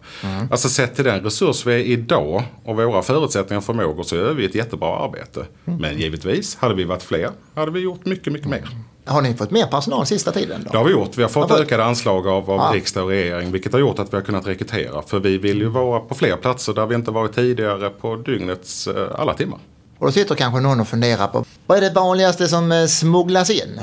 Alltså 0.50 0.68
sett 0.68 0.94
till 0.94 1.04
den 1.04 1.20
resurs 1.24 1.66
vi 1.66 1.72
är 1.74 1.78
idag 1.78 2.42
och 2.64 2.76
våra 2.76 3.02
förutsättningar 3.02 3.58
och 3.58 3.64
förmågor 3.64 4.02
så 4.02 4.16
gör 4.16 4.34
vi 4.34 4.44
ett 4.44 4.54
jättebra 4.54 4.96
arbete. 5.04 5.46
Men 5.64 5.98
givetvis, 5.98 6.56
hade 6.56 6.74
vi 6.74 6.84
varit 6.84 7.02
fler 7.02 7.30
hade 7.54 7.70
vi 7.70 7.80
gjort 7.80 8.04
mycket, 8.06 8.32
mycket 8.32 8.48
mer. 8.48 8.68
Har 9.04 9.22
ni 9.22 9.34
fått 9.34 9.50
mer 9.50 9.66
personal 9.66 10.06
sista 10.06 10.32
tiden? 10.32 10.60
Då? 10.64 10.70
Det 10.72 10.78
har 10.78 10.84
vi 10.84 10.90
gjort. 10.92 11.18
Vi 11.18 11.22
har 11.22 11.28
fått 11.30 11.50
ökade 11.50 11.84
anslag 11.84 12.26
av, 12.28 12.50
av 12.50 12.56
Ja. 12.58 12.70
riksdag 12.74 13.04
och 13.04 13.10
regering. 13.10 13.52
Vilket 13.52 13.72
har 13.72 13.80
gjort 13.80 13.98
att 13.98 14.12
vi 14.12 14.16
har 14.16 14.24
kunnat 14.24 14.46
rekrytera. 14.46 15.02
För 15.02 15.18
vi 15.20 15.38
vill 15.38 15.58
ju 15.58 15.68
vara 15.68 16.00
på 16.00 16.14
fler 16.14 16.36
platser 16.36 16.72
där 16.74 16.86
vi 16.86 16.94
inte 16.94 17.10
varit 17.10 17.34
tidigare 17.34 17.90
på 17.90 18.16
dygnets 18.16 18.86
eh, 18.86 19.08
alla 19.20 19.34
timmar. 19.34 19.58
Och 19.98 20.06
då 20.06 20.12
sitter 20.12 20.34
kanske 20.34 20.60
någon 20.60 20.80
och 20.80 20.88
funderar 20.88 21.26
på 21.26 21.44
vad 21.68 21.78
är 21.78 21.80
det 21.80 21.90
vanligaste 21.90 22.48
som 22.48 22.72
eh, 22.72 22.86
smugglas 22.86 23.50
in? 23.50 23.80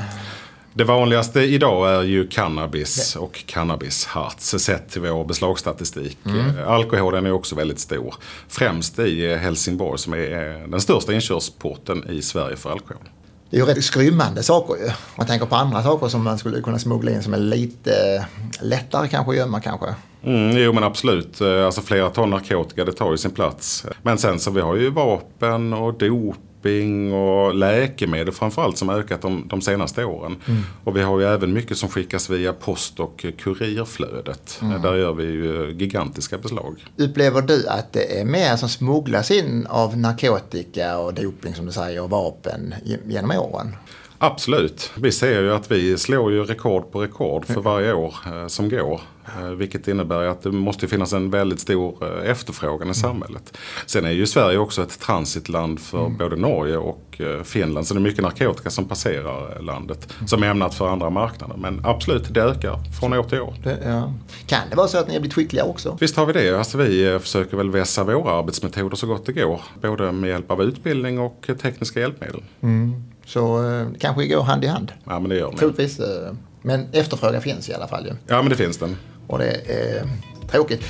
Det 0.74 0.84
vanligaste 0.84 1.40
idag 1.40 1.90
är 1.90 2.02
ju 2.02 2.26
cannabis 2.26 3.16
och 3.16 3.44
cannabisharts 3.46 4.50
sett 4.50 4.90
till 4.90 5.02
vår 5.02 5.24
beslagsstatistik. 5.24 6.18
Eh, 6.26 6.68
Alkoholen 6.68 7.26
är 7.26 7.32
också 7.32 7.54
väldigt 7.54 7.80
stor. 7.80 8.14
Främst 8.48 8.98
i 8.98 9.32
eh, 9.32 9.38
Helsingborg 9.38 9.98
som 9.98 10.12
är 10.12 10.68
den 10.68 10.80
största 10.80 11.12
inkörsporten 11.12 12.10
i 12.10 12.22
Sverige 12.22 12.56
för 12.56 12.70
alkohol. 12.70 13.02
Det 13.50 13.56
är 13.56 13.60
ju 13.60 13.66
rätt 13.66 13.84
skrymmande 13.84 14.42
saker 14.42 14.74
ju. 14.74 14.90
Man 15.16 15.26
tänker 15.26 15.46
på 15.46 15.56
andra 15.56 15.82
saker 15.82 16.08
som 16.08 16.24
man 16.24 16.38
skulle 16.38 16.60
kunna 16.60 16.78
smuggla 16.78 17.10
in 17.10 17.22
som 17.22 17.34
är 17.34 17.38
lite 17.38 18.26
lättare 18.60 19.08
kanske 19.08 19.30
att 19.30 19.36
gömma 19.36 19.60
kanske. 19.60 19.86
Mm, 20.22 20.56
jo 20.56 20.72
men 20.72 20.84
absolut. 20.84 21.40
Alltså 21.40 21.80
flera 21.80 22.10
ton 22.10 22.30
narkotika 22.30 22.84
det 22.84 22.92
tar 22.92 23.10
ju 23.10 23.18
sin 23.18 23.30
plats. 23.30 23.86
Men 24.02 24.18
sen 24.18 24.38
så 24.38 24.50
vi 24.50 24.60
har 24.60 24.76
ju 24.76 24.90
vapen 24.90 25.72
och 25.72 25.98
dop 25.98 26.36
shopping 26.66 27.12
och 27.14 27.54
läkemedel 27.54 28.34
framförallt 28.34 28.78
som 28.78 28.90
ökat 28.90 29.22
de, 29.22 29.48
de 29.48 29.60
senaste 29.60 30.04
åren. 30.04 30.36
Mm. 30.48 30.62
Och 30.84 30.96
vi 30.96 31.02
har 31.02 31.20
ju 31.20 31.26
även 31.26 31.52
mycket 31.52 31.76
som 31.76 31.88
skickas 31.88 32.30
via 32.30 32.52
post 32.52 33.00
och 33.00 33.26
kurirflödet. 33.38 34.58
Mm. 34.62 34.82
Där 34.82 34.94
gör 34.94 35.12
vi 35.12 35.24
ju 35.24 35.74
gigantiska 35.78 36.38
beslag. 36.38 36.84
Upplever 36.96 37.42
du 37.42 37.68
att 37.68 37.92
det 37.92 38.20
är 38.20 38.24
mer 38.24 38.56
som 38.56 38.68
smugglas 38.68 39.30
in 39.30 39.66
av 39.66 39.96
narkotika 39.98 40.98
och 40.98 41.14
doping 41.14 41.54
som 41.54 41.66
du 41.66 41.72
säger 41.72 42.02
och 42.02 42.10
vapen 42.10 42.74
genom 43.06 43.30
åren? 43.30 43.76
Absolut. 44.18 44.92
Vi 44.94 45.12
ser 45.12 45.42
ju 45.42 45.52
att 45.52 45.70
vi 45.70 45.98
slår 45.98 46.32
ju 46.32 46.44
rekord 46.44 46.92
på 46.92 47.02
rekord 47.02 47.44
för 47.44 47.60
varje 47.60 47.92
år 47.92 48.14
eh, 48.26 48.46
som 48.46 48.68
går. 48.68 49.00
Eh, 49.38 49.50
vilket 49.50 49.88
innebär 49.88 50.22
att 50.22 50.42
det 50.42 50.52
måste 50.52 50.88
finnas 50.88 51.12
en 51.12 51.30
väldigt 51.30 51.60
stor 51.60 51.96
eh, 52.02 52.30
efterfrågan 52.30 52.82
i 52.82 52.84
mm. 52.84 52.94
samhället. 52.94 53.58
Sen 53.86 54.04
är 54.04 54.10
ju 54.10 54.26
Sverige 54.26 54.58
också 54.58 54.82
ett 54.82 55.00
transitland 55.00 55.80
för 55.80 56.06
mm. 56.06 56.16
både 56.16 56.36
Norge 56.36 56.76
och 56.76 57.20
Finland. 57.44 57.86
Så 57.86 57.94
det 57.94 58.00
är 58.00 58.02
mycket 58.02 58.22
narkotika 58.22 58.70
som 58.70 58.84
passerar 58.84 59.62
landet. 59.62 60.08
Mm. 60.16 60.28
Som 60.28 60.42
är 60.42 60.46
ämnat 60.46 60.74
för 60.74 60.88
andra 60.88 61.10
marknader. 61.10 61.56
Men 61.56 61.80
absolut, 61.84 62.34
det 62.34 62.42
ökar 62.42 62.78
från 63.00 63.12
år 63.12 63.22
till 63.22 63.40
år. 63.40 63.54
Det, 63.64 63.78
ja. 63.84 64.12
Kan 64.46 64.60
det 64.70 64.76
vara 64.76 64.88
så 64.88 64.98
att 64.98 65.08
ni 65.08 65.14
har 65.14 65.20
blivit 65.20 65.34
skickliga 65.34 65.64
också? 65.64 65.96
Visst 66.00 66.16
har 66.16 66.26
vi 66.26 66.32
det. 66.32 66.58
Alltså 66.58 66.78
vi 66.78 67.18
försöker 67.18 67.56
väl 67.56 67.70
vässa 67.70 68.04
våra 68.04 68.38
arbetsmetoder 68.38 68.96
så 68.96 69.06
gott 69.06 69.26
det 69.26 69.32
går. 69.32 69.60
Både 69.82 70.12
med 70.12 70.30
hjälp 70.30 70.50
av 70.50 70.62
utbildning 70.62 71.18
och 71.18 71.48
tekniska 71.62 72.00
hjälpmedel. 72.00 72.42
Mm. 72.60 73.02
Så 73.26 73.70
eh, 73.70 73.86
kanske 73.98 74.26
går 74.26 74.42
hand 74.42 74.64
i 74.64 74.66
hand. 74.66 74.92
Ja 75.04 75.20
men 75.20 75.28
det 75.30 75.36
gör 75.36 75.50
det. 75.50 75.56
Troligtvis. 75.56 76.00
Eh, 76.00 76.32
men 76.62 76.86
efterfrågan 76.92 77.42
finns 77.42 77.68
i 77.68 77.74
alla 77.74 77.88
fall 77.88 78.06
ju. 78.06 78.12
Ja 78.26 78.42
men 78.42 78.50
det 78.50 78.56
finns 78.56 78.78
den. 78.78 78.96
Och 79.26 79.38
det 79.38 79.50
är 79.50 80.08
tråkigt. 80.50 80.82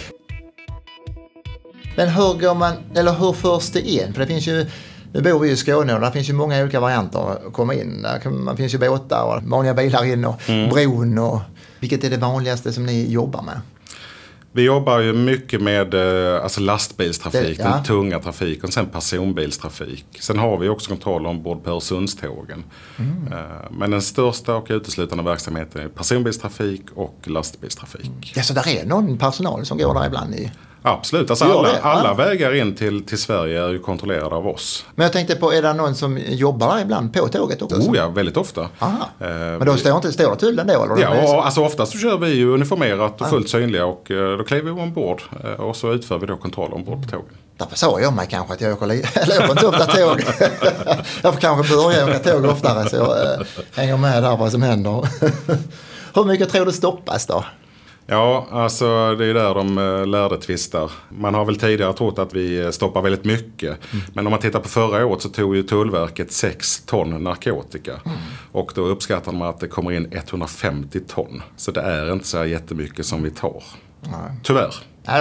Men 1.97 2.09
hur 2.09 2.41
går 2.41 2.55
man, 2.55 2.73
eller 2.95 3.13
hur 3.13 3.33
förs 3.33 3.71
det 3.71 3.81
in? 3.81 4.13
För 4.13 4.21
det 4.21 4.27
finns 4.27 4.49
ju, 4.49 4.67
nu 5.13 5.23
bor 5.23 5.39
vi 5.39 5.51
i 5.51 5.57
Skåne 5.57 5.95
och 5.95 6.01
där 6.01 6.11
finns 6.11 6.29
ju 6.29 6.33
många 6.33 6.63
olika 6.63 6.81
varianter 6.81 7.19
att 7.19 7.53
komma 7.53 7.75
in. 7.75 8.03
Där 8.03 8.57
finns 8.57 8.75
ju 8.75 8.79
båtar 8.79 9.23
och 9.23 9.43
vanliga 9.43 9.75
bilar 9.75 10.05
in 10.05 10.25
och 10.25 10.49
mm. 10.49 10.71
bron 10.71 11.19
och 11.19 11.41
vilket 11.81 12.05
är 12.05 12.11
det 12.11 12.17
vanligaste 12.17 12.73
som 12.73 12.87
ni 12.87 13.13
jobbar 13.13 13.43
med? 13.43 13.61
Vi 14.57 14.63
jobbar 14.63 14.99
ju 14.99 15.13
mycket 15.13 15.63
med 15.63 15.95
eh, 15.95 16.43
alltså 16.43 16.61
lastbilstrafik, 16.61 17.57
det, 17.59 17.63
ja. 17.63 17.71
den 17.71 17.85
tunga 17.85 18.19
trafiken, 18.19 18.65
och 18.65 18.73
sen 18.73 18.87
personbilstrafik. 18.87 20.07
Sen 20.21 20.39
har 20.39 20.59
vi 20.59 20.69
också 20.69 20.91
kontroll 20.91 21.27
ombord 21.27 21.65
på 21.65 21.71
Öresundstågen. 21.71 22.65
Mm. 22.99 23.33
Eh, 23.33 23.39
men 23.71 23.91
den 23.91 24.03
största 24.03 24.55
och 24.55 24.67
uteslutande 24.71 25.25
verksamheten 25.25 25.83
är 25.83 25.89
personbilstrafik 25.89 26.83
och 26.95 27.19
lastbilstrafik. 27.25 28.33
Ja, 28.37 28.43
så 28.43 28.55
där 28.55 28.69
är 28.69 28.87
någon 28.87 29.19
personal 29.19 29.67
som 29.67 29.79
går 29.79 29.95
där 29.95 30.07
ibland 30.07 30.35
i 30.35 30.53
Absolut, 30.89 31.31
alltså 31.31 31.45
alla, 31.45 31.69
alla 31.83 32.15
vägar 32.15 32.55
in 32.55 32.75
till, 32.75 33.07
till 33.07 33.19
Sverige 33.19 33.65
är 33.65 33.69
ju 33.69 33.79
kontrollerade 33.79 34.35
av 34.35 34.47
oss. 34.49 34.85
Men 34.95 35.05
jag 35.05 35.13
tänkte 35.13 35.37
på, 35.37 35.53
är 35.53 35.63
det 35.63 35.73
någon 35.73 35.95
som 35.95 36.19
jobbar 36.27 36.79
ibland 36.79 37.15
på 37.15 37.29
tåget 37.29 37.63
också? 37.63 37.77
Oh 37.77 37.97
ja, 37.97 38.09
väldigt 38.09 38.37
ofta. 38.37 38.69
Aha. 38.79 39.09
Eh, 39.21 39.29
Men 39.29 39.67
då 39.67 39.77
står, 39.77 39.97
inte, 39.97 40.13
står 40.13 40.31
det 40.31 40.37
tullen 40.37 40.67
då? 40.67 40.85
Eller? 40.85 41.03
Ja, 41.03 41.43
alltså 41.45 41.65
oftast 41.65 41.93
så 41.93 41.99
kör 41.99 42.19
vi 42.19 42.35
ju 42.35 42.55
uniformerat 42.55 43.21
och 43.21 43.29
fullt 43.29 43.49
synliga 43.49 43.87
och 43.87 44.11
eh, 44.11 44.39
då 44.39 44.45
kliver 44.45 44.73
vi 44.73 44.81
ombord 44.81 45.23
eh, 45.45 45.51
och 45.51 45.77
så 45.77 45.93
utför 45.93 46.19
vi 46.19 46.27
då 46.27 46.37
kontroll 46.37 46.73
ombord 46.73 47.03
på 47.03 47.09
tågen. 47.09 47.37
Därför 47.57 47.77
sa 47.77 48.01
jag 48.01 48.13
mig 48.13 48.27
kanske 48.31 48.55
att 48.55 48.61
jag 48.61 48.73
åker, 48.73 48.85
eller 48.87 49.05
åker 49.43 49.51
inte 49.51 49.67
ofta 49.67 49.87
tåg. 49.87 50.21
jag 51.23 51.35
får 51.35 51.41
kanske 51.41 51.77
börja 51.77 52.05
åka 52.05 52.19
tåg 52.19 52.45
oftare 52.45 52.89
så 52.89 52.97
jag 52.97 53.47
hänger 53.81 53.97
med 53.97 54.23
där 54.23 54.37
vad 54.37 54.53
som 54.53 54.63
händer. 54.63 55.09
Hur 56.15 56.25
mycket 56.25 56.53
tror 56.53 56.67
du 56.67 56.73
stoppas 56.73 57.27
då? 57.27 57.45
Ja, 58.07 58.47
alltså 58.51 59.15
det 59.15 59.27
är 59.27 59.35
där 59.35 59.55
de 59.55 59.79
eh, 59.79 60.07
lärde 60.07 60.37
tvistar. 60.37 60.91
Man 61.09 61.35
har 61.35 61.45
väl 61.45 61.57
tidigare 61.57 61.93
trott 61.93 62.19
att 62.19 62.35
vi 62.35 62.61
eh, 62.61 62.71
stoppar 62.71 63.03
väldigt 63.03 63.25
mycket. 63.25 63.93
Mm. 63.93 64.05
Men 64.13 64.27
om 64.27 64.31
man 64.31 64.41
tittar 64.41 64.61
på 64.61 64.69
förra 64.69 65.07
året 65.07 65.23
så 65.23 65.29
tog 65.29 65.57
ju 65.57 65.63
Tullverket 65.63 66.33
6 66.33 66.81
ton 66.81 67.25
narkotika. 67.25 67.93
Mm. 67.93 68.19
Och 68.53 68.73
då 68.75 68.83
uppskattar 68.83 69.33
man 69.33 69.49
att 69.49 69.61
det 69.61 69.69
kommer 69.69 69.93
in 69.93 70.09
150 70.13 71.01
ton. 71.01 71.43
Så 71.57 71.71
det 71.71 71.81
är 71.81 72.13
inte 72.13 72.27
så 72.27 72.45
jättemycket 72.45 73.07
som 73.07 73.23
vi 73.23 73.31
tar. 73.31 73.63
Nej. 74.01 74.41
Tyvärr. 74.43 74.75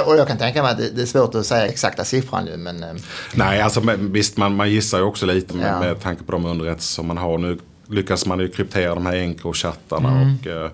Och 0.06 0.18
jag 0.18 0.27
kan 0.27 0.38
tänka 0.38 0.63
mig 0.63 0.72
att 0.72 0.96
det 0.96 1.01
är 1.01 1.06
svårt 1.06 1.36
att 1.36 1.46
säga 1.46 1.68
exakta 1.68 2.04
siffran 2.04 2.46
nu. 2.46 2.58
Men... 2.58 2.84
Eh, 2.84 2.89
Nej, 3.36 3.62
alltså 3.62 3.82
visst 3.98 4.38
man, 4.38 4.56
man 4.56 4.72
gissar 4.72 4.98
ju 4.98 5.04
också 5.04 5.25
lite 5.25 5.56
med, 5.56 5.74
ja. 5.74 5.80
med 5.80 6.01
tanke 6.01 6.24
på 6.24 6.32
de 6.32 6.46
underrättelser 6.46 6.94
som 6.94 7.08
man 7.08 7.18
har. 7.18 7.38
Nu 7.38 7.58
lyckas 7.88 8.25
man 8.25 8.39
ju 8.39 8.48
kryptera 8.48 8.96
de 8.96 9.06
här 9.06 9.15
Encro-chattarna. 9.15 10.12
Mm. 10.12 10.36
Och, 10.36 10.72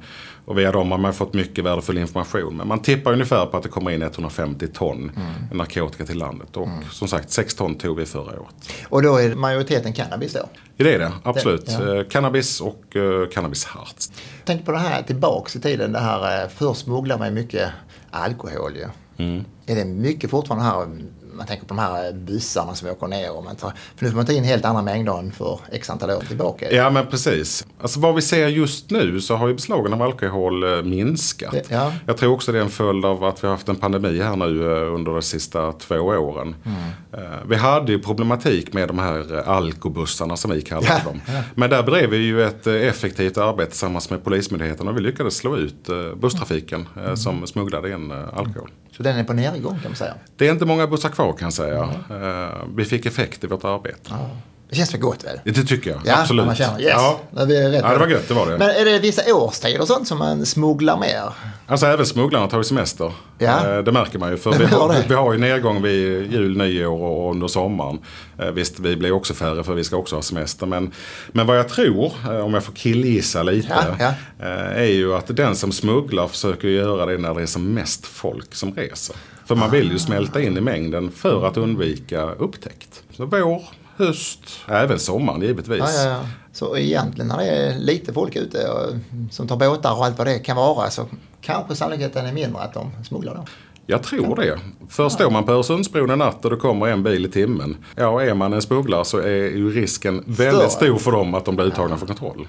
och 0.51 0.58
via 0.58 0.72
dem 0.72 0.91
har 0.91 0.98
man 0.98 1.13
fått 1.13 1.34
mycket 1.34 1.65
värdefull 1.65 1.98
information. 1.98 2.58
Men 2.58 2.67
man 2.67 2.79
tippar 2.79 3.13
ungefär 3.13 3.46
på 3.46 3.58
att 3.58 3.63
det 3.63 3.70
kommer 3.70 3.91
in 3.91 4.01
150 4.01 4.67
ton 4.67 4.98
mm. 4.98 5.58
narkotika 5.58 6.05
till 6.05 6.17
landet. 6.17 6.58
Och 6.58 6.67
mm. 6.67 6.84
som 6.91 7.08
sagt 7.08 7.31
6 7.31 7.55
ton 7.55 7.75
tog 7.75 7.98
vi 7.98 8.05
förra 8.05 8.39
året. 8.39 8.74
Och 8.89 9.01
då 9.01 9.17
är 9.17 9.36
majoriteten 9.36 9.93
cannabis 9.93 10.34
då? 10.34 10.50
Ja, 10.77 10.86
det 10.86 10.93
är 10.93 11.00
det, 11.00 11.12
absolut. 11.24 11.65
Det, 11.65 11.86
ja. 11.86 11.98
Eh, 11.98 12.03
cannabis 12.08 12.62
och 12.62 12.96
uh, 12.96 13.27
cannabisharts. 13.27 14.12
Tänk 14.46 14.65
på 14.65 14.72
det 14.72 14.77
här 14.77 15.03
tillbaks 15.03 15.55
i 15.55 15.60
tiden. 15.60 15.91
Det 15.91 16.00
här, 16.00 16.43
uh, 16.43 16.50
först 16.50 16.81
smugglar 16.81 17.17
man 17.17 17.34
mycket 17.34 17.70
alkohol 18.10 18.75
ju. 18.75 18.86
Mm. 19.25 19.46
Är 19.65 19.75
det 19.75 19.86
mycket 19.86 20.29
fortfarande 20.29 20.65
här 20.65 20.88
man 21.34 21.48
tänker 21.48 21.66
på 21.66 21.74
de 21.74 21.80
här 21.80 22.14
bussarna 22.14 22.76
som 22.76 22.90
åker 22.90 23.08
ner. 23.08 23.32
Och 23.32 23.44
man 23.44 23.56
tar, 23.56 23.74
för 23.96 24.06
nu 24.06 24.10
får 24.10 24.16
man 24.16 24.26
ta 24.26 24.34
in 24.34 24.44
helt 24.44 24.66
andra 24.66 24.82
mängder 24.82 25.20
än 25.20 25.32
för 25.32 25.60
x 25.72 25.90
antal 25.90 26.12
år 26.12 26.24
tillbaka. 26.28 26.72
Ja 26.72 26.90
men 26.90 27.08
precis. 27.08 27.66
Alltså 27.82 28.00
vad 28.00 28.16
vi 28.16 28.22
ser 28.22 28.48
just 28.48 28.90
nu 28.90 29.22
så 29.22 29.36
har 29.36 29.48
ju 29.48 29.54
beslagen 29.54 29.94
av 29.94 30.02
alkohol 30.02 30.64
eh, 30.64 30.84
minskat. 30.84 31.56
Ja. 31.70 31.94
Jag 32.06 32.18
tror 32.18 32.34
också 32.34 32.52
det 32.52 32.58
är 32.58 32.64
en 32.64 32.70
följd 32.70 33.06
av 33.06 33.24
att 33.24 33.44
vi 33.44 33.48
har 33.48 33.56
haft 33.56 33.70
en 33.70 33.76
pandemi 33.76 34.22
här 34.22 34.36
nu 34.36 34.72
eh, 34.72 34.96
under 34.96 35.12
de 35.12 35.22
sista 35.22 35.72
två 35.72 35.96
åren. 35.96 36.56
Mm. 36.66 36.78
Eh, 37.14 37.38
vi 37.48 37.56
hade 37.56 37.92
ju 37.92 38.00
problematik 38.00 38.74
med 38.74 38.88
de 38.88 39.00
här 39.00 39.34
alkobussarna 39.50 40.38
som 40.38 40.52
vi 40.52 40.62
kallar 40.62 40.88
ja. 40.88 41.00
dem. 41.04 41.22
Men 41.56 41.70
där 41.70 41.84
bedrev 41.84 42.10
vi 42.10 42.18
ju 42.18 42.44
ett 42.44 42.68
effektivt 42.68 43.38
arbete 43.38 43.72
tillsammans 43.72 44.10
med 44.10 44.24
Polismyndigheten 44.24 44.88
och 44.88 44.98
vi 44.98 45.02
lyckades 45.02 45.38
slå 45.38 45.58
ut 45.58 45.90
busstrafiken 46.16 46.88
mm. 46.98 47.18
som 47.18 47.48
smugglade 47.48 47.92
in 47.92 48.12
alkohol. 48.12 48.70
Så 48.98 49.03
den 49.03 49.17
är 49.17 49.24
på 49.24 49.33
nedgång 49.33 49.79
kan 49.79 49.91
man 49.91 49.95
säga? 49.95 50.13
Det 50.36 50.48
är 50.48 50.51
inte 50.51 50.65
många 50.65 50.88
bussar 50.88 51.10
kvar 51.10 51.33
kan 51.33 51.45
jag 51.45 51.53
säga. 51.53 51.89
Mm. 52.10 52.75
Vi 52.75 52.86
fick 52.86 53.05
effekt 53.05 53.43
i 53.43 53.48
vårt 53.48 53.63
arbete. 53.63 54.10
Ja. 54.10 54.29
Det 54.72 54.78
känns 54.78 54.92
för 54.92 54.98
gott 54.98 55.24
väl? 55.24 55.40
Det 55.44 55.63
tycker 55.63 55.90
jag, 55.90 56.01
ja, 56.06 56.22
absolut. 56.22 56.46
Man 56.46 56.56
känner, 56.56 56.82
yes, 56.82 56.92
ja. 56.96 57.20
Ja, 57.36 57.46
det 57.46 57.98
var 58.00 58.08
gött, 58.08 58.28
det 58.28 58.34
var 58.34 58.48
det. 58.48 58.58
Men 58.58 58.70
är 58.70 58.86
det 58.86 59.00
vissa 59.00 59.36
årstider 59.36 59.82
och 59.82 59.88
sånt 59.88 60.08
som 60.08 60.18
man 60.18 60.46
smugglar 60.46 60.98
mer? 60.98 61.22
Alltså 61.68 61.86
även 61.86 62.06
smugglarna 62.06 62.48
tar 62.48 62.58
ju 62.58 62.63
semester. 62.63 63.12
Ja. 63.38 63.78
Eh, 63.78 63.84
det 63.84 63.92
märker 63.92 64.20
man 64.20 64.32
ju. 64.32 64.38
För 64.38 64.51
vi 64.60 64.66
har, 64.66 64.96
vi 65.08 65.13
har 65.13 65.34
ju 65.34 65.40
nedgång 65.40 65.82
vid 65.82 66.32
jul, 66.32 66.58
nyår 66.58 67.01
och 67.01 67.32
under 67.32 67.48
sommaren. 67.48 68.00
Eh, 68.40 68.51
visst, 68.51 68.80
vi 68.80 68.96
blir 68.96 69.12
också 69.12 69.34
färre 69.34 69.63
för 69.63 69.74
vi 69.74 69.84
ska 69.84 69.98
också 69.98 70.16
ha 70.16 70.22
semester. 70.22 70.66
Men, 70.66 70.92
men 71.32 71.48
vad 71.48 71.58
jag 71.58 71.70
tror, 71.70 72.12
eh, 72.30 72.46
om 72.46 72.54
jag 72.54 72.63
får 72.63 72.74
killgissa 72.74 73.44
lite, 73.44 73.96
ja, 74.00 74.13
ja. 74.40 74.46
är 74.54 74.92
ju 74.92 75.16
att 75.16 75.38
den 75.38 75.56
som 75.56 75.72
smugglar 75.72 76.28
försöker 76.28 76.68
göra 76.68 77.06
det 77.06 77.18
när 77.18 77.34
det 77.34 77.42
är 77.42 77.46
som 77.46 77.74
mest 77.74 78.06
folk 78.06 78.56
som 78.56 78.75
reser. 78.75 79.16
För 79.46 79.56
man 79.56 79.72
vill 79.72 79.92
ju 79.92 80.00
smälta 80.00 80.42
in 80.42 80.58
i 80.58 80.62
mängden 80.62 81.12
för 81.12 81.48
att 81.48 81.58
undvika 81.58 82.24
upptäckt. 82.24 83.04
Så 83.18 83.25
vår, 83.25 83.62
höst, 84.05 84.39
även 84.67 85.00
sommaren 85.00 85.41
givetvis. 85.41 85.79
Ja, 85.79 86.03
ja, 86.03 86.10
ja. 86.10 86.20
Så 86.53 86.77
egentligen 86.77 87.27
när 87.27 87.38
det 87.38 87.46
är 87.46 87.79
lite 87.79 88.13
folk 88.13 88.36
ute 88.36 88.67
och, 88.67 88.93
som 89.31 89.48
tar 89.48 89.58
båtar 89.58 89.93
och 89.93 90.05
allt 90.05 90.17
vad 90.17 90.27
det 90.27 90.39
kan 90.39 90.58
vara 90.58 90.89
så 90.89 91.05
kanske 91.41 91.75
sannolikheten 91.75 92.25
är 92.25 92.34
mindre 92.34 92.62
att 92.62 92.74
de 92.74 92.91
smugglar 93.03 93.36
då. 93.36 93.46
Jag 93.86 94.03
tror 94.03 94.36
det. 94.36 94.60
För 94.89 95.10
står 95.10 95.29
man 95.29 95.43
på 95.43 95.51
Öresundsbron 95.51 96.10
en 96.10 96.20
natt 96.20 96.46
och 96.46 96.51
det 96.51 96.58
kommer 96.58 96.88
en 96.88 97.03
bil 97.03 97.25
i 97.25 97.29
timmen. 97.29 97.77
Ja, 97.96 98.22
är 98.22 98.34
man 98.34 98.53
en 98.53 98.62
smugglare 98.62 99.05
så 99.05 99.17
är 99.17 99.27
ju 99.36 99.72
risken 99.72 100.24
väldigt 100.27 100.72
stor 100.72 100.98
för 100.98 101.12
dem 101.12 101.34
att 101.34 101.46
de 101.46 101.55
blir 101.55 101.65
uttagna 101.65 101.98
för 101.98 102.08
kontroll. 102.08 102.48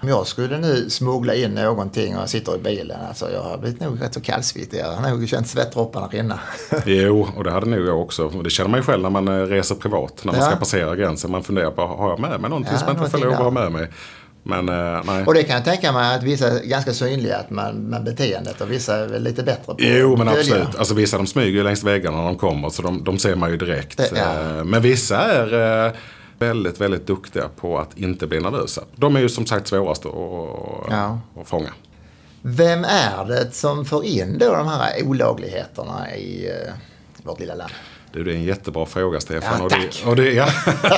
Om 0.00 0.08
jag 0.08 0.26
skulle 0.26 0.58
nu 0.58 0.90
smuggla 0.90 1.34
in 1.34 1.54
någonting 1.54 2.16
och 2.16 2.30
sitter 2.30 2.56
i 2.56 2.58
bilen, 2.58 3.00
alltså 3.08 3.30
jag 3.32 3.42
har 3.42 3.58
blivit 3.58 3.80
nog 3.80 4.02
rätt 4.02 4.14
så 4.14 4.20
kallsvettig. 4.20 4.78
Jag 4.78 4.92
har 4.92 5.10
nog 5.10 5.28
känt 5.28 5.48
svettdropparna 5.48 6.06
rinna. 6.06 6.40
jo, 6.86 7.28
och 7.36 7.44
det 7.44 7.50
hade 7.50 7.66
nog 7.66 7.86
jag 7.86 8.00
också. 8.00 8.28
Det 8.28 8.50
känner 8.50 8.70
man 8.70 8.80
ju 8.80 8.84
själv 8.84 9.02
när 9.02 9.10
man 9.10 9.28
eh, 9.28 9.46
reser 9.46 9.74
privat, 9.74 10.20
när 10.22 10.32
man 10.32 10.40
ja. 10.40 10.46
ska 10.46 10.56
passera 10.56 10.96
gränsen. 10.96 11.30
Man 11.30 11.42
funderar 11.42 11.70
på, 11.70 11.82
har 11.82 12.10
jag 12.10 12.20
med 12.20 12.40
mig 12.40 12.50
någonting 12.50 12.72
ja, 12.72 12.78
som 12.78 12.88
jag 12.88 12.96
inte 12.96 13.10
får 13.10 13.18
lov 13.18 13.32
att 13.32 13.38
ha 13.38 13.50
med 13.50 13.72
mig? 13.72 13.88
Men, 14.42 14.68
eh, 14.68 15.02
nej. 15.06 15.24
Och 15.26 15.34
det 15.34 15.42
kan 15.42 15.54
jag 15.54 15.64
tänka 15.64 15.92
mig 15.92 16.16
att 16.16 16.22
vissa 16.22 16.48
är 16.48 16.64
ganska 16.64 16.92
synliga 16.92 17.36
att 17.36 17.50
man, 17.50 17.74
med 17.74 18.04
beteendet 18.04 18.60
och 18.60 18.70
vissa 18.70 18.96
är 18.96 19.18
lite 19.18 19.42
bättre 19.42 19.62
på 19.64 19.76
Jo 19.78 20.16
men 20.16 20.28
absolut. 20.28 20.78
Alltså, 20.78 20.94
vissa 20.94 21.16
de 21.16 21.26
smyger 21.26 21.50
ju 21.50 21.62
längs 21.62 21.84
väggarna 21.84 22.16
när 22.16 22.24
de 22.24 22.36
kommer 22.36 22.70
så 22.70 22.82
de, 22.82 23.04
de 23.04 23.18
ser 23.18 23.34
man 23.34 23.50
ju 23.50 23.56
direkt. 23.56 23.96
Det, 23.96 24.10
ja. 24.14 24.58
Eh, 24.58 24.64
men 24.64 24.82
vissa 24.82 25.18
är 25.18 25.92
väldigt, 26.38 26.80
väldigt 26.80 27.06
duktiga 27.06 27.48
på 27.56 27.78
att 27.78 27.98
inte 27.98 28.26
bli 28.26 28.40
nervösa. 28.40 28.82
De 28.96 29.16
är 29.16 29.20
ju 29.20 29.28
som 29.28 29.46
sagt 29.46 29.68
svårast 29.68 30.06
att, 30.06 30.12
ja. 30.90 31.18
att 31.40 31.48
fånga. 31.48 31.70
Vem 32.42 32.84
är 32.84 33.24
det 33.24 33.54
som 33.54 33.84
får 33.84 34.04
in 34.04 34.38
då 34.38 34.52
de 34.52 34.68
här 34.68 35.06
olagligheterna 35.06 36.16
i 36.16 36.50
vårt 37.22 37.40
lilla 37.40 37.54
land? 37.54 37.72
Du, 38.12 38.24
det 38.24 38.32
är 38.32 38.34
en 38.34 38.44
jättebra 38.44 38.86
fråga 38.86 39.20
Stefan. 39.20 39.54
Ja, 39.58 39.64
och, 39.64 39.70
det, 39.70 40.06
och, 40.06 40.16
det, 40.16 40.32
ja. 40.32 40.48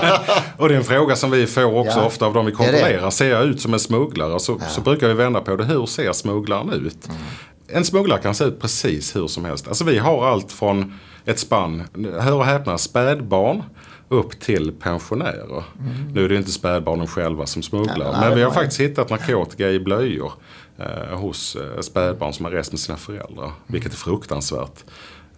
och 0.56 0.68
det 0.68 0.74
är 0.74 0.78
en 0.78 0.84
fråga 0.84 1.16
som 1.16 1.30
vi 1.30 1.46
får 1.46 1.78
också 1.78 1.98
Ja, 1.98 2.06
ofta 2.06 2.26
av 2.26 2.34
de 2.34 2.46
vi 2.46 2.52
kontrollerar. 2.52 3.10
Ser 3.10 3.30
jag 3.30 3.44
ut 3.44 3.60
som 3.60 3.74
en 3.74 3.80
smugglare 3.80 4.40
så, 4.40 4.60
så 4.68 4.80
brukar 4.80 5.08
vi 5.08 5.14
vända 5.14 5.40
på 5.40 5.56
det. 5.56 5.64
Hur 5.64 5.86
ser 5.86 6.12
smugglaren 6.12 6.72
ut? 6.72 7.08
Mm. 7.08 7.20
En 7.68 7.84
smugglare 7.84 8.20
kan 8.20 8.34
se 8.34 8.44
ut 8.44 8.60
precis 8.60 9.16
hur 9.16 9.26
som 9.26 9.44
helst. 9.44 9.68
Alltså 9.68 9.84
vi 9.84 9.98
har 9.98 10.26
allt 10.26 10.52
från 10.52 10.98
ett 11.24 11.38
spann, 11.38 11.82
hör 12.20 12.34
och 12.34 12.44
häpna, 12.44 12.78
spädbarn 12.78 13.62
upp 14.10 14.40
till 14.40 14.72
pensionärer. 14.72 15.64
Nu 16.12 16.24
är 16.24 16.28
det 16.28 16.36
inte 16.36 16.50
spädbarnen 16.50 17.06
själva 17.06 17.46
som 17.46 17.62
smugglar. 17.62 18.08
Mm. 18.08 18.20
Men 18.20 18.34
vi 18.34 18.42
har 18.42 18.50
faktiskt 18.50 18.80
hittat 18.80 19.10
narkotika 19.10 19.70
i 19.70 19.80
blöjor 19.80 20.32
eh, 20.78 21.18
hos 21.18 21.56
eh, 21.56 21.80
spädbarn 21.80 22.32
som 22.32 22.44
har 22.44 22.52
rest 22.52 22.72
med 22.72 22.80
sina 22.80 22.98
föräldrar. 22.98 23.52
Vilket 23.66 23.92
är 23.92 23.96
fruktansvärt. 23.96 24.84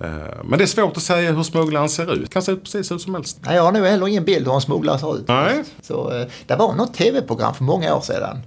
Eh, 0.00 0.10
men 0.44 0.58
det 0.58 0.64
är 0.64 0.66
svårt 0.66 0.96
att 0.96 1.02
säga 1.02 1.32
hur 1.32 1.42
smugglaren 1.42 1.88
ser 1.88 2.14
ut. 2.14 2.30
Kan 2.30 2.42
se 2.42 2.52
ut 2.52 2.62
precis 2.62 2.90
hur 2.90 2.98
som 2.98 3.14
helst. 3.14 3.38
Nej, 3.40 3.56
jag 3.56 3.62
har 3.62 3.72
nog 3.72 3.86
heller 3.86 4.08
ingen 4.08 4.24
bild 4.24 4.46
hur 4.46 4.54
en 4.54 4.60
smugglare 4.60 4.98
ser 4.98 5.16
ut. 5.16 5.28
Nej. 5.28 5.64
Så, 5.82 6.10
eh, 6.10 6.26
det 6.46 6.56
var 6.56 6.74
något 6.74 6.94
tv-program 6.94 7.54
för 7.54 7.64
många 7.64 7.94
år 7.94 8.00
sedan. 8.00 8.38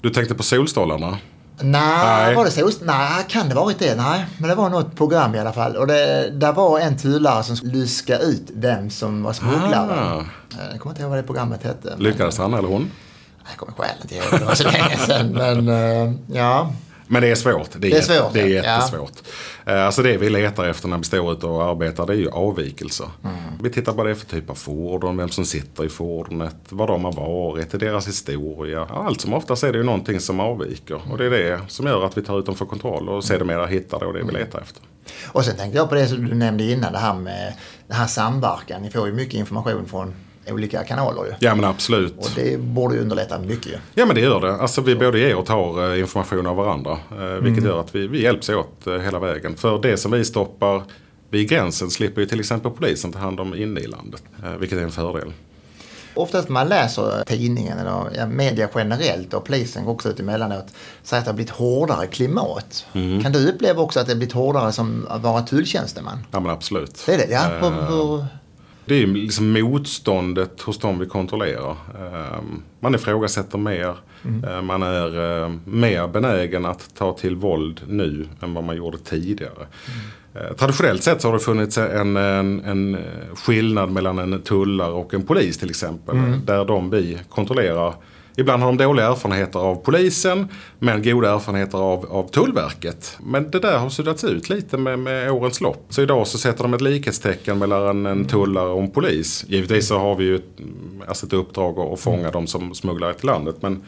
Du 0.00 0.10
tänkte 0.10 0.34
på 0.34 0.42
solstolarna? 0.42 1.18
Nej, 1.60 2.34
var 2.34 2.44
det 2.44 2.50
så? 2.50 2.70
Nej, 2.82 3.24
kan 3.28 3.48
det 3.48 3.54
varit 3.54 3.78
det? 3.78 3.94
Nej, 3.94 4.26
men 4.38 4.48
det 4.50 4.54
var 4.56 4.68
något 4.70 4.96
program 4.96 5.34
i 5.34 5.38
alla 5.38 5.52
fall. 5.52 5.76
Och 5.76 5.86
det, 5.86 6.30
där 6.30 6.52
var 6.52 6.80
en 6.80 6.98
tullare 6.98 7.42
som 7.42 7.56
luska 7.62 8.18
ut 8.18 8.42
vem 8.54 8.90
som 8.90 9.22
var 9.22 9.32
smugglare. 9.32 10.00
Ah. 10.00 10.18
Eh, 10.18 10.70
Jag 10.70 10.80
kommer 10.80 10.92
inte 10.92 11.02
ihåg 11.02 11.10
vad 11.10 11.18
det 11.18 11.22
programmet 11.22 11.62
hette. 11.64 11.88
men- 11.90 11.98
Lyckades 11.98 12.38
han 12.38 12.54
eller 12.54 12.68
hon? 12.68 12.90
Jag 13.48 13.56
kommer 13.56 13.72
själv 13.72 13.98
inte 14.02 14.14
ihåg, 14.14 14.40
det 14.40 14.44
var 14.44 14.54
så 14.54 14.64
länge 14.70 14.96
sedan. 14.96 15.28
Men 15.32 15.68
eh, 15.68 16.12
ja, 16.36 16.72
Men 17.14 17.22
det 17.22 17.30
är 17.30 17.34
svårt. 17.34 17.68
Det 17.76 17.88
är, 17.88 17.90
Det 17.90 17.98
är 17.98 18.02
svårt, 18.02 18.32
det 18.34 18.40
är 18.40 18.46
ja. 18.46 18.62
jättesvårt. 18.62 19.12
Eh, 19.66 19.86
Alltså 19.86 20.02
det 20.02 20.16
vi 20.16 20.30
letar 20.30 20.64
efter 20.64 20.88
när 20.88 20.98
vi 20.98 21.04
står 21.04 21.32
ute 21.32 21.46
och 21.46 21.64
arbetar 21.64 22.06
det 22.06 22.12
är 22.12 22.16
ju 22.16 22.30
avvikelser. 22.30 23.06
Mm. 23.24 23.36
Vi 23.62 23.70
tittar 23.70 23.92
på 23.92 24.04
det 24.04 24.14
för 24.14 24.26
typ 24.26 24.50
av 24.50 24.54
fordon, 24.54 25.16
vem 25.16 25.28
som 25.28 25.44
sitter 25.44 25.84
i 25.84 25.88
fordonet, 25.88 26.56
vad 26.68 26.88
de 26.88 27.04
har 27.04 27.12
varit, 27.12 27.80
deras 27.80 28.08
historia. 28.08 28.86
Ja, 28.88 29.04
Allt 29.06 29.20
som 29.20 29.34
oftast 29.34 29.64
är 29.64 29.72
det 29.72 29.78
ju 29.78 29.84
någonting 29.84 30.20
som 30.20 30.40
avviker. 30.40 31.00
Och 31.12 31.18
det 31.18 31.26
är 31.26 31.30
det 31.30 31.60
som 31.68 31.86
gör 31.86 32.06
att 32.06 32.18
vi 32.18 32.22
tar 32.22 32.38
ut 32.38 32.46
dem 32.46 32.54
för 32.54 32.66
kontroll 32.66 33.08
och 33.08 33.24
sedermera 33.24 33.66
hittar 33.66 34.00
då 34.00 34.12
det 34.12 34.20
Mm. 34.20 34.34
vi 34.34 34.40
letar 34.40 34.60
efter. 34.60 34.82
Och 35.26 35.44
sen 35.44 35.56
tänkte 35.56 35.78
jag 35.78 35.88
på 35.88 35.94
det 35.94 36.06
som 36.06 36.24
du 36.28 36.34
nämnde 36.34 36.64
innan, 36.64 36.92
det 36.92 36.98
här 36.98 37.14
med 37.14 37.54
den 37.86 37.96
här 37.96 38.06
samverkan. 38.06 38.82
Ni 38.82 38.90
får 38.90 39.06
ju 39.06 39.12
mycket 39.12 39.34
information 39.34 39.86
från 39.86 40.14
olika 40.48 40.84
kanaler 40.84 41.24
ju. 41.24 41.32
Ja 41.38 41.54
men 41.54 41.64
absolut. 41.64 42.16
Och 42.18 42.28
det 42.34 42.60
borde 42.60 42.94
ju 42.94 43.00
underlätta 43.00 43.38
mycket 43.38 43.66
ju. 43.66 43.76
Ja 43.94 44.06
men 44.06 44.14
det 44.14 44.20
gör 44.22 44.40
det. 44.40 44.54
Alltså 44.56 44.80
vi 44.80 44.96
både 44.96 45.18
ger 45.18 45.36
och 45.36 45.46
tar 45.46 45.92
eh, 45.94 46.00
information 46.00 46.46
av 46.46 46.56
varandra. 46.56 46.92
eh, 47.10 47.18
Vilket 47.18 47.58
Mm. 47.64 47.64
gör 47.64 47.80
att 47.80 47.94
vi, 47.94 48.06
vi 48.06 48.22
hjälps 48.22 48.48
åt 48.48 48.86
eh, 48.86 48.94
hela 48.98 49.18
vägen. 49.18 49.56
För 49.56 49.78
det 49.82 49.96
som 49.96 50.12
vi 50.12 50.24
stoppar 50.24 50.82
vid 51.30 51.48
gränsen 51.48 51.90
slipper 51.90 52.20
ju 52.20 52.26
till 52.26 52.40
exempel 52.40 52.70
polisen 52.72 53.12
ta 53.12 53.18
hand 53.18 53.40
om 53.40 53.54
inne 53.54 53.80
i 53.80 53.86
landet. 53.86 54.22
Vilket 54.58 54.78
är 54.78 54.82
en 54.82 54.90
fördel. 54.92 55.32
Oftast 56.16 56.48
när 56.48 56.52
man 56.52 56.68
läser 56.68 57.24
tidningen 57.26 57.78
eller 57.78 58.26
media 58.26 58.68
generellt 58.74 59.34
och 59.34 59.44
polisen 59.44 59.84
går 59.84 59.92
också 59.92 60.08
ut 60.08 60.20
emellanåt 60.20 60.66
säger 61.02 61.18
att 61.20 61.24
det 61.24 61.30
har 61.30 61.34
blivit 61.36 61.50
hårdare 61.52 62.06
klimat. 62.06 62.86
Mm. 62.92 63.22
Kan 63.22 63.32
du 63.32 63.48
uppleva 63.48 63.82
också 63.82 64.00
att 64.00 64.06
det 64.06 64.12
har 64.12 64.16
blivit 64.16 64.34
hårdare 64.34 64.72
som 64.72 65.06
att 65.10 65.22
vara 65.22 65.42
tulltjänsteman? 65.42 66.26
Ja 66.30 66.40
men 66.40 66.50
absolut. 66.50 67.02
Det 67.06 67.14
är 67.14 67.18
det, 67.18 67.28
ja. 67.32 67.40
Hur, 67.42 67.70
hur, 67.70 68.24
Det 68.86 69.02
är 69.02 69.06
liksom 69.06 69.52
motståndet 69.52 70.60
hos 70.60 70.78
dem 70.78 70.98
vi 70.98 71.06
kontrollerar. 71.06 71.70
Ehm, 71.98 72.62
Man 72.80 72.94
ifrågasätter 72.94 73.58
mer. 73.58 73.94
Eh, 74.48 74.62
Man 74.62 74.82
är 74.82 75.42
eh, 75.44 75.52
mer 75.64 76.08
benägen 76.08 76.64
att 76.64 76.94
ta 76.94 77.12
till 77.12 77.36
våld 77.36 77.80
nu 77.88 78.26
än 78.42 78.54
vad 78.54 78.64
man 78.64 78.76
gjorde 78.76 78.98
tidigare. 78.98 79.66
Eh, 80.34 80.56
Traditionellt 80.56 81.02
sett 81.02 81.20
så 81.22 81.28
har 81.28 81.32
det 81.32 81.40
funnits 81.40 81.78
en, 81.78 82.16
en, 82.16 82.64
en 82.64 82.96
skillnad 83.34 83.90
mellan 83.90 84.18
en 84.18 84.42
tullare 84.42 84.92
och 84.92 85.14
en 85.14 85.22
polis 85.22 85.58
till 85.58 85.70
exempel. 85.70 86.16
Där 86.44 86.64
de 86.64 86.90
vi 86.90 87.18
kontrollerar 87.28 87.94
Ibland 88.36 88.62
har 88.62 88.72
de 88.72 88.84
dåliga 88.84 89.06
erfarenheter 89.06 89.58
av 89.58 89.74
polisen 89.74 90.48
men 90.78 91.02
goda 91.02 91.34
erfarenheter 91.34 91.78
av, 91.78 92.06
av 92.10 92.28
Tullverket. 92.28 93.18
Men 93.22 93.50
det 93.50 93.58
där 93.58 93.78
har 93.78 93.88
suddats 93.88 94.24
ut 94.24 94.48
lite 94.48 94.76
med, 94.76 94.98
med 94.98 95.30
årens 95.30 95.60
lopp. 95.60 95.86
Så 95.88 96.02
idag 96.02 96.26
så 96.26 96.38
sätter 96.38 96.62
de 96.62 96.74
ett 96.74 96.80
likhetstecken 96.80 97.58
mellan 97.58 97.88
en, 97.88 98.06
en 98.06 98.24
tullare 98.24 98.68
och 98.68 98.82
en 98.82 98.90
polis. 98.90 99.44
Givetvis 99.48 99.88
så 99.88 99.98
har 99.98 100.14
vi 100.14 100.24
ju 100.24 100.36
ett, 100.36 100.60
alltså 101.08 101.26
ett 101.26 101.32
uppdrag 101.32 101.78
att, 101.78 102.00
fånga 102.00 102.30
de 102.30 102.46
som 102.46 102.74
smugglar 102.74 103.12
till 103.12 103.26
landet. 103.26 103.56
Men, 103.60 103.82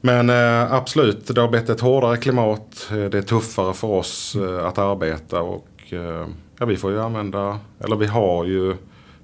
men 0.00 0.30
eh, 0.30 0.72
absolut, 0.72 1.26
det 1.26 1.40
har 1.40 1.48
blivit 1.48 1.68
ett 1.68 1.80
hårdare 1.80 2.16
klimat. 2.16 2.88
Eh, 2.90 3.04
det 3.04 3.18
är 3.18 3.22
tuffare 3.22 3.74
för 3.74 3.88
oss 3.88 4.36
eh, 4.36 4.66
att 4.66 4.78
arbeta 4.78 5.40
och 5.40 5.68
eh, 5.90 6.26
ja, 6.58 6.66
vi 6.66 6.76
får 6.76 6.90
ju 6.90 7.00
använda, 7.00 7.58
eller 7.84 7.96
vi 7.96 8.06
har 8.06 8.44
ju 8.44 8.70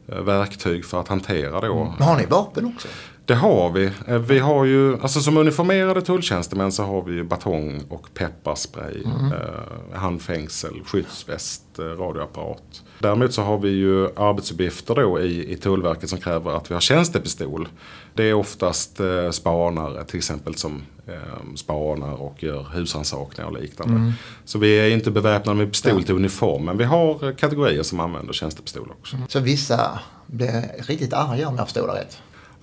eh, 0.09 0.21
verktyg 0.21 0.85
för 0.85 1.01
att 1.01 1.09
hantera 1.09 1.61
då 1.61 1.77
mm. 1.77 1.93
men 1.99 2.09
har 2.09 2.17
ni 2.17 2.27
vapen 2.27 2.73
också? 2.77 2.89
Det 3.27 3.35
har 3.35 3.71
vi. 3.71 3.91
Eh, 4.07 4.19
Vi 4.19 4.39
har 4.39 4.65
ju, 4.65 5.01
alltså 5.03 5.21
som 5.21 5.37
uniformerade 5.37 6.03
tulltjänstemän 6.03 6.73
så 6.73 6.83
har 6.83 7.03
vi 7.03 7.13
ju 7.13 7.25
batong 7.25 7.83
och 7.89 8.09
pepparspray, 8.15 9.03
eh, 9.05 9.99
handfängsel, 9.99 10.75
skyddsväst, 10.85 11.79
eh, 11.79 11.83
radioapparat. 11.85 12.83
Däremot 12.99 13.33
så 13.35 13.43
har 13.43 13.59
vi 13.59 13.69
ju 13.69 14.07
arbetsuppgifter 14.17 14.95
då 14.95 15.21
i, 15.21 15.53
i 15.53 15.57
Tullverket 15.57 16.09
som 16.11 16.19
kräver 16.19 16.51
att 16.57 16.71
vi 16.71 16.75
har 16.75 16.81
tjänstepistol. 16.81 17.69
Det 18.15 18.25
är 18.25 18.35
oftast 18.35 19.01
eh, 19.01 19.31
spanare 19.31 20.05
till 20.05 20.17
exempel 20.19 20.55
som 20.55 20.83
eh, 21.07 21.55
spanar 21.57 22.23
och 22.23 22.43
gör 22.43 22.67
husrannsakningar 22.75 23.51
och 23.51 23.61
liknande. 23.61 24.13
Så 24.45 24.59
vi 24.59 24.79
är 24.79 24.91
inte 24.91 25.11
beväpnade 25.11 25.59
med 25.59 25.69
pistol 25.73 26.03
till 26.05 26.15
uniform 26.15 26.65
men 26.65 26.77
vi 26.79 26.85
har 26.85 27.29
eh, 27.29 27.35
kategorier 27.35 27.83
som 27.83 28.01
använder 28.01 28.33
tjänstepistol 28.33 28.89
också. 29.01 29.17
Så 29.29 29.41
vissa 29.41 29.99
blir 30.27 30.83
riktigt 30.87 31.13
arga 31.13 31.49
om 31.49 31.57
jag 31.57 31.67
förstår 31.67 31.87
det 31.87 31.93
rätt. 32.01 32.19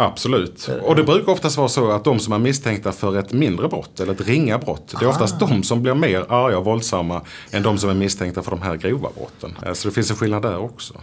Absolut. 0.05 0.69
Och 0.83 0.95
det 0.95 1.03
brukar 1.03 1.31
oftast 1.31 1.57
vara 1.57 1.67
så 1.69 1.91
att 1.91 2.03
de 2.03 2.19
som 2.19 2.33
är 2.33 2.39
misstänkta 2.39 2.91
för 2.91 3.17
ett 3.19 3.33
mindre 3.33 3.67
brott 3.67 3.99
eller 3.99 4.13
ett 4.13 4.21
ringa 4.27 4.57
brott. 4.57 4.93
Det 4.99 5.05
är 5.05 5.09
oftast 5.09 5.39
de 5.39 5.63
som 5.63 5.81
blir 5.81 5.93
mer 5.93 6.25
arga 6.29 6.57
och 6.57 6.65
våldsamma 6.65 7.21
än 7.51 7.63
de 7.63 7.77
som 7.77 7.89
är 7.89 7.93
misstänkta 7.93 8.43
för 8.43 8.51
de 8.51 8.61
här 8.61 8.75
grova 8.75 9.09
brotten. 9.17 9.57
Eh, 9.65 9.73
Så 9.73 9.87
det 9.87 9.93
finns 9.93 10.09
en 10.11 10.15
skillnad 10.17 10.41
där 10.41 10.57
också. 10.57 10.93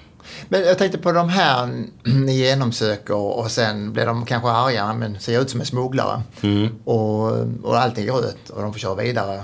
Men 0.49 0.61
jag 0.65 0.79
tänkte 0.79 0.99
på 0.99 1.13
de 1.13 1.29
här 1.29 1.85
ni 2.05 2.33
genomsöker 2.39 3.15
och 3.17 3.51
sen 3.51 3.93
blir 3.93 4.07
de 4.07 4.25
kanske 4.27 4.49
arga 4.51 4.93
men 4.95 5.21
ser 5.21 5.41
ut 5.43 5.51
som 5.51 5.61
en 5.61 5.67
smugglare. 5.67 6.23
Och, 6.85 7.31
och 7.63 7.79
allting 7.79 8.09
är 8.09 8.13
rött 8.13 8.49
och 8.51 8.63
de 8.63 8.73
får 8.73 8.81
köra 8.81 8.95
vidare. 8.95 9.43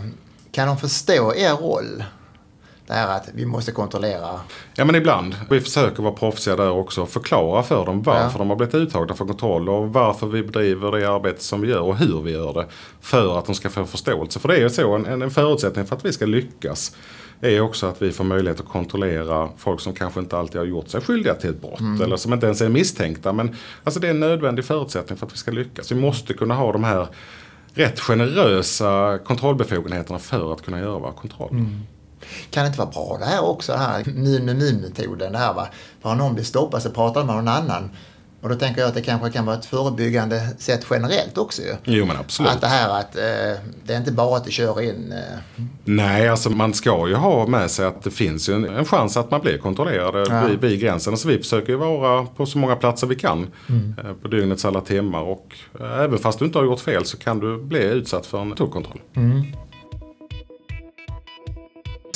Kan 0.52 0.68
de 0.68 0.78
förstå 0.78 1.34
er 1.34 1.52
roll? 1.52 2.04
Det 2.86 2.92
här 2.92 3.16
att 3.16 3.28
vi 3.34 3.46
måste 3.46 3.72
kontrollera. 3.72 4.40
Ja 4.74 4.84
men 4.84 4.94
ibland. 4.94 5.36
Vi 5.50 5.60
försöker 5.60 6.02
vara 6.02 6.12
proffsiga 6.14 6.56
där 6.56 6.70
också 6.70 7.02
och 7.02 7.08
förklara 7.08 7.62
för 7.62 7.86
dem 7.86 8.02
varför 8.02 8.20
Ja. 8.34 8.38
de 8.38 8.48
har 8.48 8.56
blivit 8.56 8.74
uttagna 8.74 9.14
för 9.14 9.24
kontroll 9.24 9.68
och 9.68 9.92
varför 9.92 10.26
vi 10.26 10.42
bedriver 10.42 10.92
det 10.92 11.10
arbete 11.10 11.44
som 11.44 11.60
vi 11.60 11.68
gör 11.68 11.80
och 11.80 11.96
hur 11.96 12.20
vi 12.22 12.30
gör 12.32 12.52
det. 12.52 12.66
För 13.00 13.38
att 13.38 13.46
de 13.46 13.54
ska 13.54 13.70
få 13.70 13.84
förståelse. 13.84 14.40
För 14.40 14.48
det 14.48 14.56
är 14.56 14.60
ju 14.60 14.70
så, 14.70 14.94
en, 14.94 15.22
en 15.22 15.30
förutsättning 15.30 15.86
för 15.86 15.96
att 15.96 16.04
vi 16.04 16.12
ska 16.12 16.26
lyckas 16.26 16.96
är 17.40 17.60
också 17.60 17.86
att 17.86 18.02
vi 18.02 18.12
får 18.12 18.24
möjlighet 18.24 18.60
att 18.60 18.68
kontrollera 18.68 19.48
folk 19.56 19.80
som 19.80 19.92
kanske 19.94 20.20
inte 20.20 20.38
alltid 20.38 20.58
har 20.58 20.66
gjort 20.66 20.88
sig 20.88 21.00
skyldiga 21.00 21.34
till 21.34 21.50
ett 21.50 21.60
brott. 21.60 21.80
Eller 22.02 22.16
som 22.16 22.32
inte 22.32 22.46
ens 22.46 22.60
är 22.60 22.68
misstänkta. 22.68 23.32
Men 23.32 23.56
alltså 23.84 24.00
det 24.00 24.06
är 24.06 24.10
en 24.10 24.20
nödvändig 24.20 24.64
förutsättning 24.64 25.18
för 25.18 25.26
att 25.26 25.32
vi 25.32 25.36
ska 25.36 25.50
lyckas. 25.50 25.92
Vi 25.92 25.96
måste 25.96 26.34
kunna 26.34 26.54
ha 26.54 26.72
de 26.72 26.84
här 26.84 27.06
rätt 27.74 28.00
generösa 28.00 29.18
kontrollbefogenheterna 29.24 30.18
för 30.18 30.52
att 30.52 30.62
kunna 30.64 30.80
göra 30.80 30.98
våra 30.98 31.12
kontroller. 31.12 31.66
Kan 32.50 32.62
det 32.64 32.66
inte 32.66 32.78
vara 32.78 32.90
bra 32.90 33.16
det 33.20 33.24
här 33.26 33.44
också, 33.44 33.72
det 33.72 33.78
här 33.78 34.04
nu-nu-nu-metoden. 34.14 35.32
Det 35.32 35.38
här 35.38 35.54
va? 35.54 35.68
För 36.02 36.08
om 36.10 36.18
någon 36.18 36.34
blir 36.34 36.44
stoppad 36.44 36.82
så 36.82 36.90
pratar 36.90 37.20
de 37.20 37.26
med 37.26 37.36
någon 37.36 37.48
annan. 37.48 37.90
Och 38.40 38.48
då 38.48 38.54
tänker 38.58 38.80
jag 38.80 38.88
att 38.88 38.94
det 38.94 39.02
kanske 39.02 39.30
kan 39.30 39.46
vara 39.46 39.56
ett 39.56 39.64
förebyggande 39.66 40.48
sätt 40.58 40.86
generellt 40.90 41.38
också 41.38 41.62
ju. 41.62 41.74
Jo 41.84 42.06
men 42.06 42.16
absolut. 42.16 42.52
Att 42.52 42.60
det 42.60 42.66
här 42.66 43.00
att 43.00 43.16
eh, 43.16 43.22
det 43.84 43.92
är 43.94 43.96
inte 43.96 44.12
bara 44.12 44.36
att 44.36 44.44
du 44.44 44.50
kör 44.50 44.82
in. 44.82 45.12
Eh, 45.12 45.62
Nej, 45.84 46.28
alltså 46.28 46.50
man 46.50 46.74
ska 46.74 47.08
ju 47.08 47.14
ha 47.14 47.46
med 47.46 47.70
sig 47.70 47.86
att 47.86 48.02
det 48.02 48.10
finns 48.10 48.48
ju 48.48 48.54
en, 48.54 48.64
en 48.64 48.84
chans 48.84 49.16
att 49.16 49.30
man 49.30 49.40
blir 49.40 49.58
kontrollerad 49.58 50.26
Ja. 50.30 50.46
vid, 50.46 50.60
vid 50.60 50.80
gränsen. 50.80 51.16
Så 51.16 51.28
vi 51.28 51.38
försöker 51.38 51.72
ju 51.72 51.76
vara 51.78 52.26
på 52.26 52.46
så 52.46 52.58
många 52.58 52.76
platser 52.76 53.06
vi 53.06 53.14
kan 53.16 53.50
eh, 54.04 54.12
på 54.22 54.28
dygnets 54.28 54.64
alla 54.64 54.80
timmar. 54.80 55.22
Och 55.22 55.54
eh, 55.80 56.00
även 56.00 56.18
fast 56.18 56.38
du 56.38 56.44
inte 56.44 56.58
har 56.58 56.64
gjort 56.64 56.80
fel 56.80 57.04
så 57.04 57.16
kan 57.16 57.38
du 57.40 57.62
bli 57.62 57.82
utsatt 57.84 58.26
för 58.26 58.40
en 58.40 58.54
tullkontroll. 58.54 59.00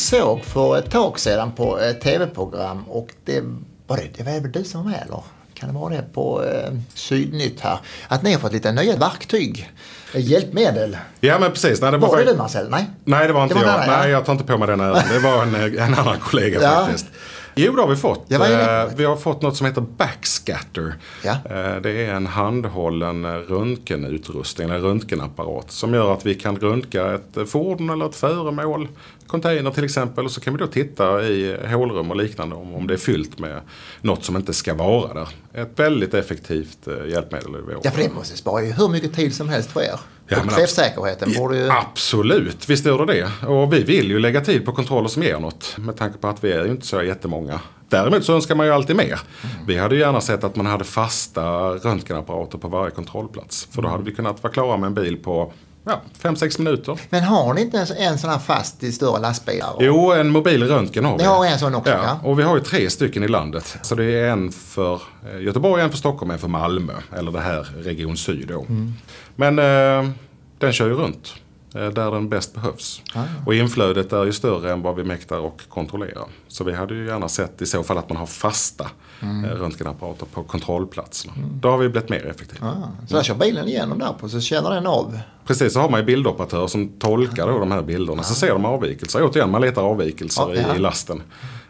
Såg 0.00 0.44
för 0.44 0.78
ett 0.78 0.90
tag 0.90 1.18
sedan 1.20 1.52
på 1.52 1.78
ett 1.78 2.00
tv-program 2.00 2.84
och 2.88 3.08
det 3.24 3.40
var 3.86 3.96
det, 3.96 4.08
det 4.16 4.22
var 4.22 4.40
väl 4.40 4.52
du 4.52 4.64
som 4.64 4.84
var 4.84 4.90
med 4.90 5.02
eller? 5.06 5.22
Kan 5.54 5.68
det 5.74 5.74
vara 5.80 5.94
det 5.94 6.02
på 6.12 6.44
eh, 6.44 6.72
Sydnytt 6.94 7.60
här? 7.60 7.78
Att 8.08 8.22
ni 8.22 8.32
har 8.32 8.40
fått 8.40 8.52
lite 8.52 8.72
nya 8.72 8.96
verktyg, 8.96 9.70
eh, 10.14 10.20
hjälpmedel. 10.20 10.96
Ja 11.20 11.38
men 11.38 11.50
precis. 11.52 11.80
Nej, 11.80 11.90
det 11.90 11.98
var, 11.98 12.08
Var 12.08 12.16
det 12.18 12.24
du 12.24 12.36
Marcel? 12.36 12.70
Nej? 12.70 12.90
Nej 13.04 13.26
det 13.26 13.32
var 13.32 13.42
inte 13.42 13.54
Det 13.54 13.60
var 13.60 13.66
jag. 13.66 13.74
annan, 13.82 13.98
Nej 14.00 14.10
ja. 14.10 14.16
jag 14.16 14.24
tar 14.24 14.32
inte 14.32 14.44
på 14.44 14.58
mig 14.58 14.68
den 14.68 14.80
äran. 14.80 15.02
Det 15.12 15.18
var 15.18 15.42
en, 15.42 15.54
en 15.78 15.94
annan 15.94 16.18
kollega 16.20 16.58
Ja. 16.62 16.70
faktiskt. 16.86 17.06
Jo, 17.54 17.72
det 17.76 17.82
har 17.82 17.88
vi 17.88 17.96
fått. 17.96 18.24
Ja? 18.28 18.46
Eh, 18.84 18.90
Vi 18.96 19.04
har 19.04 19.16
fått 19.16 19.42
något 19.42 19.56
som 19.56 19.66
heter 19.66 19.80
backscatter. 19.80 20.94
Ja. 21.24 21.30
Eh, 21.44 21.76
Det 21.82 21.90
är 22.06 22.14
en 22.14 22.26
handhållen 22.26 23.26
röntgenutrustning, 23.42 24.68
eller 24.70 24.78
röntgenapparat, 24.80 25.70
som 25.70 25.94
gör 25.94 26.12
att 26.12 26.26
vi 26.26 26.34
kan 26.34 26.56
röntga 26.56 27.14
ett 27.14 27.36
eh, 27.36 27.44
fordon 27.44 27.90
eller 27.90 28.06
ett 28.08 28.16
föremål, 28.16 28.88
container 29.26 29.70
till 29.70 29.84
exempel, 29.84 30.24
och 30.24 30.30
så 30.30 30.40
kan 30.40 30.52
vi 30.54 30.58
då 30.58 30.66
titta 30.66 31.22
i 31.22 31.56
hålrum 31.72 32.10
och 32.10 32.16
liknande 32.16 32.56
om, 32.56 32.74
om 32.74 32.86
det 32.86 32.94
är 32.94 32.98
fyllt 32.98 33.38
med 33.38 33.60
något 34.00 34.24
som 34.24 34.36
inte 34.36 34.52
ska 34.52 34.74
vara 34.74 35.14
där. 35.14 35.28
Ett 35.62 35.70
väldigt 35.78 36.14
effektivt 36.14 36.86
eh, 36.88 37.10
hjälpmedel 37.12 37.48
i 37.50 37.58
vår. 37.66 37.80
Ja, 37.82 37.90
för 37.90 38.02
det 38.02 38.14
måste 38.14 38.36
spara 38.36 38.64
hur 38.64 38.88
mycket 38.88 39.14
tid 39.14 39.34
som 39.34 39.48
helst 39.48 39.70
för 39.72 39.80
er. 39.82 40.00
Ja, 40.32 40.40
och 40.40 40.50
träffsäkerheten 40.50 41.32
borde 41.38 41.56
ju... 41.56 41.70
Absolut, 41.70 42.68
visst 42.68 42.86
gör 42.86 43.06
det 43.06 43.12
det. 43.12 43.46
Och 43.46 43.72
vi 43.72 43.82
vill 43.82 44.10
ju 44.10 44.18
lägga 44.18 44.40
tid 44.40 44.64
på 44.64 44.72
kontroller 44.72 45.08
som 45.08 45.22
ger 45.22 45.38
något. 45.38 45.76
Med 45.78 45.96
tanke 45.96 46.18
på 46.18 46.28
att 46.28 46.44
vi 46.44 46.52
är 46.52 46.64
ju 46.64 46.70
inte 46.70 46.86
så 46.86 47.02
jättemånga. 47.02 47.60
Däremot 47.88 48.24
så 48.24 48.34
önskar 48.34 48.54
man 48.54 48.66
ju 48.66 48.72
alltid 48.72 48.96
mer. 48.96 49.20
Vi 49.66 49.78
hade 49.78 49.94
ju 49.94 50.00
gärna 50.00 50.20
sett 50.20 50.44
att 50.44 50.56
man 50.56 50.66
hade 50.66 50.84
fasta 50.84 51.70
röntgenapparater 51.70 52.58
på 52.58 52.68
varje 52.68 52.90
kontrollplats. 52.90 53.68
För 53.70 53.82
då 53.82 53.88
hade 53.88 54.04
vi 54.04 54.12
kunnat 54.12 54.42
vara 54.42 54.52
klara 54.52 54.76
med 54.76 54.86
en 54.86 54.94
bil 54.94 55.16
på 55.16 55.52
ja, 55.84 56.00
5-6 56.22 56.58
minuter. 56.58 56.98
Men 57.10 57.22
har 57.22 57.54
ni 57.54 57.60
inte 57.60 57.78
en, 57.78 57.96
en 57.96 58.18
sån 58.18 58.30
här 58.30 58.38
fast 58.38 58.82
i 58.82 58.92
större 58.92 59.20
lastbilar? 59.20 59.76
Jo, 59.78 60.12
en 60.12 60.30
mobil 60.30 60.68
röntgen 60.68 61.04
har 61.04 61.12
vi. 61.12 61.18
Ni 61.18 61.28
har 61.28 61.46
en 61.46 61.58
sån 61.58 61.74
också, 61.74 61.92
ja. 61.92 62.20
Och 62.24 62.38
vi 62.38 62.42
har 62.42 62.56
ju 62.56 62.62
tre 62.62 62.90
stycken 62.90 63.22
i 63.22 63.28
landet. 63.28 63.78
Så 63.82 63.94
det 63.94 64.04
är 64.04 64.30
en 64.30 64.52
för 64.52 65.02
eh, 65.32 65.40
Göteborg, 65.40 65.82
en 65.82 65.90
för 65.90 65.98
Stockholm, 65.98 66.30
en 66.30 66.38
för 66.38 66.48
Malmö. 66.48 66.92
Eller 67.16 67.32
det 67.32 67.40
här 67.40 67.68
Region 67.76 68.16
Syd 68.16 68.48
då. 68.48 68.60
Mm. 68.60 68.92
Men 69.36 69.58
eh, 69.58 70.10
den 70.58 70.72
kör 70.72 70.86
ju 70.86 70.94
runt. 70.94 71.34
Eh, 71.74 71.87
Där 71.88 72.11
den 72.11 72.28
bäst 72.28 72.54
behövs. 72.54 73.02
Ah. 73.14 73.22
Och 73.46 73.54
inflödet 73.54 74.12
är 74.12 74.24
ju 74.24 74.33
större 74.33 74.72
än 74.72 74.83
vad 74.83 74.96
vi 74.96 75.04
mäktar 75.04 75.38
och 75.38 75.61
kontrollera. 75.68 76.20
Så 76.48 76.64
vi 76.64 76.72
hade 76.74 76.94
ju 76.94 77.06
gärna 77.06 77.28
sett 77.28 77.62
i 77.62 77.66
så 77.66 77.83
fall 77.83 77.98
att 77.98 78.09
man 78.09 78.16
har 78.18 78.26
fasta 78.26 78.90
Mm. 79.22 79.44
eh, 79.44 79.50
röntgenapparater 79.50 80.26
på 80.26 80.42
kontrollplatserna. 80.42 81.33
Då 81.61 81.68
har 81.70 81.78
vi 81.78 81.88
blivit 81.88 82.09
mer 82.11 82.26
effektiva. 82.26 82.66
Ah, 82.66 83.06
så 83.09 83.14
där 83.16 83.22
kör 83.22 83.35
bilen 83.35 83.68
igenom 83.68 83.98
där 83.98 84.12
på 84.20 84.28
så 84.28 84.40
känner 84.40 84.70
den 84.70 84.87
av. 84.87 85.18
Precis, 85.46 85.72
så 85.72 85.80
har 85.80 85.88
man 85.88 86.00
ju 86.00 86.06
bildoperatörer 86.06 86.66
som 86.66 86.88
tolkar 86.88 87.46
då 87.46 87.59
de 87.59 87.70
här 87.72 87.83
bilderna. 87.83 88.22
Så 88.22 88.35
ser 88.35 88.48
de 88.52 88.64
avvikelser. 88.64 89.22
Återigen, 89.30 89.50
man 89.50 89.61
letar 89.61 89.83
avvikelser 89.83 90.42
Ja, 90.54 90.62
ja. 90.68 90.72
i, 90.74 90.76
i 90.76 90.78
lasten. 90.78 91.22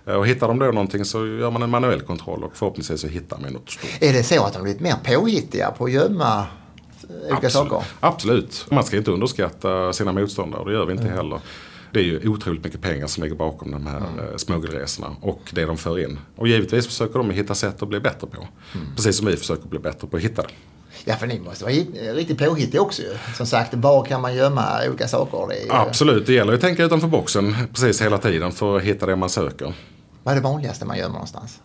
Eh, 0.07 0.15
Och 0.15 0.27
hittar 0.27 0.49
de 0.49 0.59
då 0.59 0.67
någonting 0.67 1.05
så 1.05 1.27
gör 1.27 1.51
man 1.51 1.63
en 1.63 1.71
manuell 1.71 2.01
kontroll 2.01 2.45
och 2.45 2.57
förhoppningsvis 2.57 3.01
så 3.01 3.07
hittar 3.07 3.39
man 3.39 3.53
något 3.53 3.71
stort. 3.71 3.91
Är 4.01 4.13
det 4.13 4.23
så 4.23 4.45
att 4.45 4.53
de 4.53 4.59
har 4.59 4.63
blivit 4.65 4.81
mer 4.83 4.97
påhittiga 5.05 5.71
på 5.71 5.85
att 5.85 5.93
gömma 5.93 6.47
eh, 7.25 7.33
olika 7.33 7.51
saker? 7.51 7.85
Absolut. 8.01 8.67
Man 8.71 8.85
ska 8.85 8.97
inte 8.97 9.11
underskatta 9.11 9.93
sina 9.93 10.13
motståndare 10.13 10.61
och 10.61 10.67
det 10.67 10.73
gör 10.73 10.87
vi 10.87 10.93
inte 10.93 11.09
heller. 11.09 11.41
Det 11.93 12.01
är 12.01 12.05
ju 12.05 12.29
otroligt 12.29 12.65
mycket 12.65 12.81
pengar 12.81 13.07
som 13.07 13.23
ligger 13.23 13.37
bakom 13.37 13.71
de 13.71 13.87
här 13.87 13.97
mm. 13.97 14.39
smuggelresorna 14.39 15.17
och 15.21 15.41
det 15.53 15.65
de 15.65 15.77
för 15.77 15.99
in. 15.99 16.19
Och 16.37 16.49
givetvis 16.49 16.87
försöker 16.87 17.19
de 17.19 17.31
hitta 17.31 17.55
sätt 17.55 17.83
att 17.83 17.89
bli 17.89 18.01
bättre 18.01 18.27
på. 18.27 18.49
Precis 18.97 19.17
som 19.17 19.27
vi 19.27 19.37
försöker 19.37 19.69
bli 19.69 19.79
bättre 19.79 20.09
på 20.09 20.17
att 20.17 20.23
hitta 20.23 20.43
det. 20.43 20.49
Ja, 21.05 21.17
för 21.17 21.27
ni 21.27 21.41
måste 21.41 21.65
vara 21.65 21.75
hit, 21.75 21.89
riktigt 22.15 22.39
påhittiga 22.39 22.81
också 22.81 23.03
ju. 23.03 23.09
Som 23.37 23.47
sagt, 23.47 23.75
var 23.75 24.05
kan 24.05 24.21
man 24.21 24.35
gömma 24.35 24.87
olika 24.89 25.09
saker? 25.09 25.47
Det 25.49 25.59
ju- 25.59 25.73
Absolut, 25.73 26.27
det 26.27 26.33
gäller 26.33 26.53
att 26.53 26.61
tänka 26.61 26.85
utanför 26.85 27.09
boxen 27.09 27.57
precis 27.73 28.03
hela 28.03 28.19
tiden 28.19 28.53
för 28.53 28.77
att 28.77 28.83
hitta 28.83 29.07
det 29.07 29.17
man 29.17 29.31
söker. 29.31 29.75
Vad 30.23 30.33
är 30.33 30.37
det 30.37 30.45
vanligaste 30.45 30.85
man 30.85 30.99
gömmer 30.99 31.13
någonstans? 31.13 31.61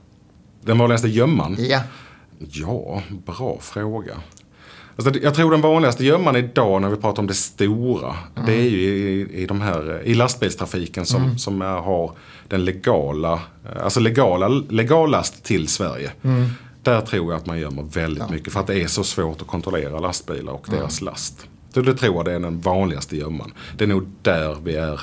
Den 0.62 0.78
vanligaste 0.78 1.08
gömman? 1.08 1.56
Ja, 1.60 1.82
Ja, 2.40 3.02
bra 3.26 3.58
fråga. 3.62 4.18
Alltså, 4.98 5.20
jag 5.22 5.34
tror 5.36 5.52
den 5.52 5.62
vanligaste 5.62 6.06
gömman 6.06 6.36
idag 6.36 6.82
när 6.82 6.90
vi 6.90 6.96
pratar 6.96 7.22
om 7.22 7.28
det 7.28 7.34
stora. 7.34 8.16
Det 8.46 8.54
är 8.54 8.70
ju 8.70 8.80
i, 8.80 9.42
i, 9.42 9.46
de 9.46 9.62
här, 9.62 10.02
i 10.04 10.14
lastbilstrafiken 10.14 11.06
som, 11.06 11.38
som 11.38 11.62
är, 11.62 11.66
har 11.80 12.12
den 12.48 12.66
legala, 12.66 13.40
alltså 13.84 14.00
legala, 14.00 14.48
legal 14.48 15.12
last 15.12 15.44
till 15.44 15.68
Sverige. 15.68 16.12
Där 16.84 17.02
tror 17.02 17.32
jag 17.32 17.40
att 17.40 17.46
man 17.46 17.60
gömmer 17.60 17.84
väldigt 17.84 18.30
mycket 18.30 18.54
för 18.54 18.60
att 18.60 18.68
det 18.68 18.82
är 18.82 18.88
så 18.88 19.04
svårt 19.04 19.42
att 19.42 19.48
kontrollera 19.48 20.00
lastbilar 20.00 20.54
och 20.54 20.68
deras 20.70 21.02
last. 21.02 21.48
Så 21.74 21.82
det 21.82 21.94
tror 21.96 22.16
jag 22.16 22.26
det 22.26 22.32
är 22.34 22.40
den 22.40 22.62
vanligaste 22.62 23.18
gömman. 23.18 23.54
Det 23.78 23.84
är 23.84 23.88
nog 23.88 24.08
där 24.22 24.58
vi 24.64 24.76
är, 24.76 25.02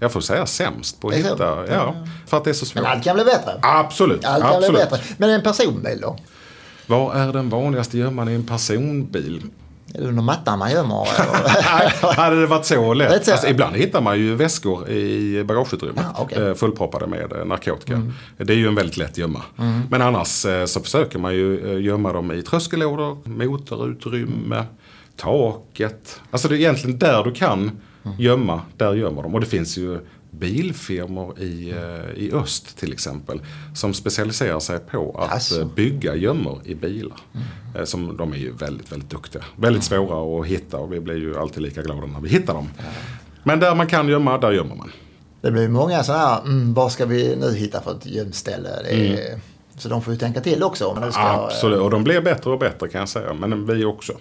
jag 0.00 0.12
får 0.12 0.20
säga 0.20 0.46
sämst 0.46 1.00
på 1.00 1.08
att 1.08 1.14
hitta. 1.14 1.64
Ja, 1.72 1.94
för 2.26 2.36
att 2.36 2.44
det 2.44 2.50
är 2.50 2.54
så 2.54 2.66
svårt. 2.66 2.82
men 2.82 2.92
allt 2.92 3.04
kan 3.04 3.16
bli 3.16 3.24
bättre. 3.24 3.58
Absolut, 3.62 4.24
Allt 4.24 4.42
kan 4.42 4.58
bli 4.58 4.68
absolut. 4.68 4.90
bättre. 4.90 5.14
Men 5.18 5.30
en 5.30 5.42
personbil 5.42 5.98
då? 6.02 6.18
Vad 6.86 7.16
är 7.16 7.32
den 7.32 7.48
vanligaste 7.48 7.98
gömman 7.98 8.28
i 8.28 8.34
en 8.34 8.46
personbil? 8.46 9.42
Under 9.98 10.22
mattan 10.22 10.58
man 10.58 10.70
gömmer? 10.70 11.06
Hade 12.16 12.40
det 12.40 12.46
varit 12.46 12.64
så 12.64 12.94
lätt? 12.94 13.28
Alltså, 13.28 13.46
ibland 13.48 13.76
hittar 13.76 14.00
man 14.00 14.18
ju 14.18 14.34
väskor 14.34 14.88
i 14.88 15.44
bagageutrymmet. 15.44 16.04
Ja, 16.14 16.22
okej. 16.22 16.42
eh, 16.48 16.54
Fullproppade 16.54 17.06
med 17.06 17.32
eh, 17.32 17.44
narkotika. 17.44 18.02
Det 18.36 18.52
är 18.52 18.56
ju 18.56 18.66
en 18.68 18.74
väldigt 18.74 18.96
lätt 18.96 19.18
gömma. 19.18 19.42
Men 19.90 20.02
annars 20.02 20.46
eh, 20.46 20.64
så 20.64 20.80
försöker 20.80 21.18
man 21.18 21.34
ju 21.34 21.78
gömma 21.80 22.12
dem 22.12 22.32
i 22.32 22.42
tröskellådor, 22.42 23.18
motorutrymme, 23.28 24.64
taket. 25.16 26.20
Alltså 26.30 26.48
det 26.48 26.54
är 26.54 26.58
egentligen 26.58 26.98
där 26.98 27.24
du 27.24 27.32
kan 27.32 27.70
gömma, 28.18 28.60
där 28.76 28.94
gömmer 28.94 29.22
de. 29.22 29.34
Och 29.34 29.40
det 29.40 29.46
finns 29.46 29.76
ju 29.78 29.98
bilfirmor 30.38 31.38
i, 31.38 31.70
eh, 31.70 32.22
i 32.22 32.32
öst 32.32 32.78
till 32.78 32.92
exempel. 32.92 33.40
Som 33.74 33.94
specialiserar 33.94 34.60
sig 34.60 34.78
på 34.78 35.16
att 35.30 35.52
eh, 35.52 35.66
bygga 35.66 36.14
gömmor 36.16 36.60
i 36.64 36.74
bilar. 36.74 37.18
Eh, 37.76 37.84
Som, 37.84 38.16
de 38.16 38.32
är 38.32 38.36
ju 38.36 38.52
väldigt, 38.52 38.92
väldigt 38.92 39.10
duktiga. 39.10 39.42
Väldigt 39.56 39.84
svåra 39.84 40.40
att 40.40 40.46
hitta 40.46 40.76
och 40.78 40.92
vi 40.92 41.00
blir 41.00 41.16
ju 41.16 41.38
alltid 41.38 41.62
lika 41.62 41.82
glada 41.82 42.06
när 42.06 42.20
vi 42.20 42.28
hittar 42.28 42.54
dem. 42.54 42.68
Men 43.42 43.60
där 43.60 43.74
man 43.74 43.86
kan 43.86 44.08
gömma, 44.08 44.38
där 44.38 44.52
gömmer 44.52 44.74
man. 44.74 44.90
Det 45.40 45.50
blir 45.50 45.68
många 45.68 46.02
sådana 46.02 46.26
här, 46.26 46.40
mm, 46.42 46.74
vad 46.74 46.92
ska 46.92 47.06
vi 47.06 47.36
nu 47.36 47.54
hitta 47.54 47.80
för 47.80 47.90
ett 47.90 48.06
gömställe? 48.06 48.68
Är, 48.90 49.40
Så 49.76 49.88
de 49.88 50.02
får 50.02 50.12
ju 50.12 50.18
tänka 50.18 50.40
till 50.40 50.62
också. 50.62 50.86
Om 50.86 51.12
ska, 51.12 51.20
Mm. 51.20 51.40
Absolut, 51.40 51.80
och 51.80 51.90
de 51.90 52.04
blir 52.04 52.20
bättre 52.20 52.50
och 52.50 52.58
bättre 52.58 52.88
kan 52.88 52.98
jag 52.98 53.08
säga. 53.08 53.32
Men 53.34 53.66
vi 53.66 53.84
också. 53.84 54.12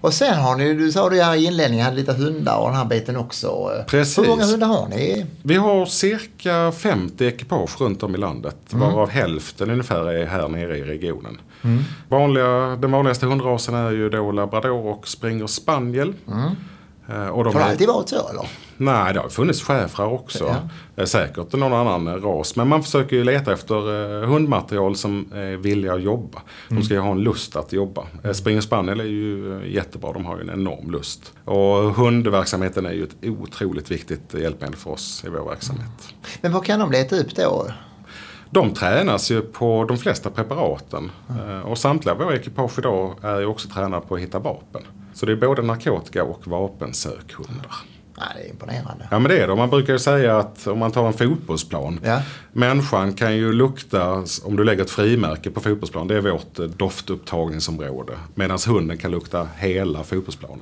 Och 0.00 0.14
sen 0.14 0.34
har 0.34 0.56
ni, 0.56 0.74
du 0.74 0.92
sa 0.92 1.08
det 1.08 1.22
här 1.22 1.34
i 1.34 1.44
inledningen, 1.44 1.84
hade 1.84 1.96
lite 1.96 2.12
hundar 2.12 2.58
och 2.58 2.66
den 2.66 2.76
här 2.76 2.84
biten 2.84 3.16
också. 3.16 3.70
Precis. 3.86 4.18
Hur 4.18 4.28
många 4.28 4.44
hundar 4.44 4.66
har 4.66 4.88
ni? 4.88 5.26
Vi 5.42 5.54
har 5.54 5.86
cirka 5.86 6.72
50 6.72 7.24
ekipage 7.26 7.80
runt 7.80 8.02
om 8.02 8.14
i 8.14 8.18
landet. 8.18 8.56
Varav 8.70 9.10
hälften 9.10 9.70
ungefär 9.70 10.08
är 10.08 10.26
här 10.26 10.48
nere 10.48 10.78
i 10.78 10.84
regionen. 10.84 11.40
Vanliga, 12.08 12.76
den 12.76 12.90
vanligaste 12.90 13.26
hundrasen 13.26 13.74
är 13.74 13.90
ju 13.90 14.08
då 14.10 14.32
labrador 14.32 14.86
och 14.86 15.08
springer 15.08 15.46
spaniel. 15.46 16.14
Eh, 16.28 16.50
Och 17.32 17.44
de 17.44 17.54
Har 17.54 17.60
det 17.60 17.66
alltid 17.66 17.88
varit 17.88 18.08
så 18.08 18.28
eller? 18.28 18.48
Nej, 18.76 19.14
det 19.14 19.20
har 19.20 19.28
funnits 19.28 19.62
schäfrar 19.62 20.06
också. 20.06 20.44
Ja. 20.44 20.56
Eh, 21.02 21.04
Säkert 21.04 21.52
någon 21.52 21.72
annan 21.72 22.08
eh, 22.08 22.14
ras. 22.14 22.56
Men 22.56 22.68
man 22.68 22.82
försöker 22.82 23.16
ju 23.16 23.24
leta 23.24 23.52
efter 23.52 23.74
eh, 24.22 24.28
hundmaterial 24.28 24.96
som 24.96 25.32
är 25.34 25.56
villiga 25.56 25.94
att 25.94 26.02
jobba. 26.02 26.42
De 26.68 26.82
ska 26.82 26.94
ju 26.94 27.00
ha 27.00 27.10
en 27.12 27.20
lust 27.20 27.56
att 27.56 27.72
jobba. 27.72 28.06
Eh, 28.24 28.32
Springer 28.32 28.60
Spaniel 28.60 29.00
är 29.00 29.04
ju 29.04 29.56
eh, 29.62 29.68
jättebra. 29.74 30.12
De 30.12 30.24
har 30.24 30.36
ju 30.36 30.42
en 30.42 30.50
enorm 30.50 30.90
lust. 30.90 31.32
Och 31.44 31.94
hundverksamheten 31.94 32.86
är 32.86 32.92
ju 32.92 33.02
ett 33.04 33.16
otroligt 33.22 33.90
viktigt 33.90 34.34
hjälpmedel 34.34 34.76
för 34.76 34.90
oss 34.90 35.22
i 35.26 35.28
vår 35.28 35.48
verksamhet. 35.48 36.14
Men 36.40 36.52
vad 36.52 36.64
kan 36.64 36.80
de 36.80 36.90
leta 36.90 37.16
upp 37.16 37.34
då? 37.36 37.66
De 38.52 38.74
tränas 38.74 39.30
ju 39.30 39.40
på 39.42 39.84
de 39.88 39.98
flesta 39.98 40.30
preparaten. 40.30 41.10
Eh, 41.28 41.60
Och 41.60 41.78
samtliga 41.78 42.14
våra 42.14 42.34
ekipage 42.36 42.78
idag 42.78 43.14
är 43.22 43.40
ju 43.40 43.46
också 43.46 43.68
tränade 43.68 44.06
på 44.06 44.14
att 44.14 44.20
hitta 44.20 44.38
vapen. 44.38 44.82
Så 45.14 45.26
det 45.26 45.32
är 45.32 45.36
både 45.36 45.62
narkotika 45.62 46.24
och 46.24 46.46
vapensökhundar. 46.46 47.74
Nej, 48.18 48.28
det 48.36 48.42
är 48.46 48.50
imponerande. 48.50 49.08
Ja 49.10 49.18
men 49.18 49.30
det 49.30 49.38
är 49.42 49.48
det. 49.48 49.54
Man 49.54 49.70
brukar 49.70 49.92
ju 49.92 49.98
säga 49.98 50.38
att 50.38 50.66
om 50.66 50.78
man 50.78 50.90
tar 50.92 51.06
en 51.06 51.12
fotbollsplan. 51.12 52.00
Ja. 52.04 52.22
Människan 52.52 53.12
kan 53.12 53.36
ju 53.36 53.52
lukta, 53.52 54.24
om 54.44 54.56
du 54.56 54.64
lägger 54.64 54.82
ett 54.82 54.90
frimärke 54.90 55.50
på 55.50 55.60
fotbollsplan, 55.60 56.08
det 56.08 56.16
är 56.16 56.20
vårt 56.20 56.58
eh, 56.58 56.64
doftupptagningsområde. 56.64 58.12
Medan 58.34 58.58
hunden 58.68 58.98
kan 58.98 59.10
lukta 59.10 59.48
hela 59.56 60.02
fotbollsplanen. 60.02 60.60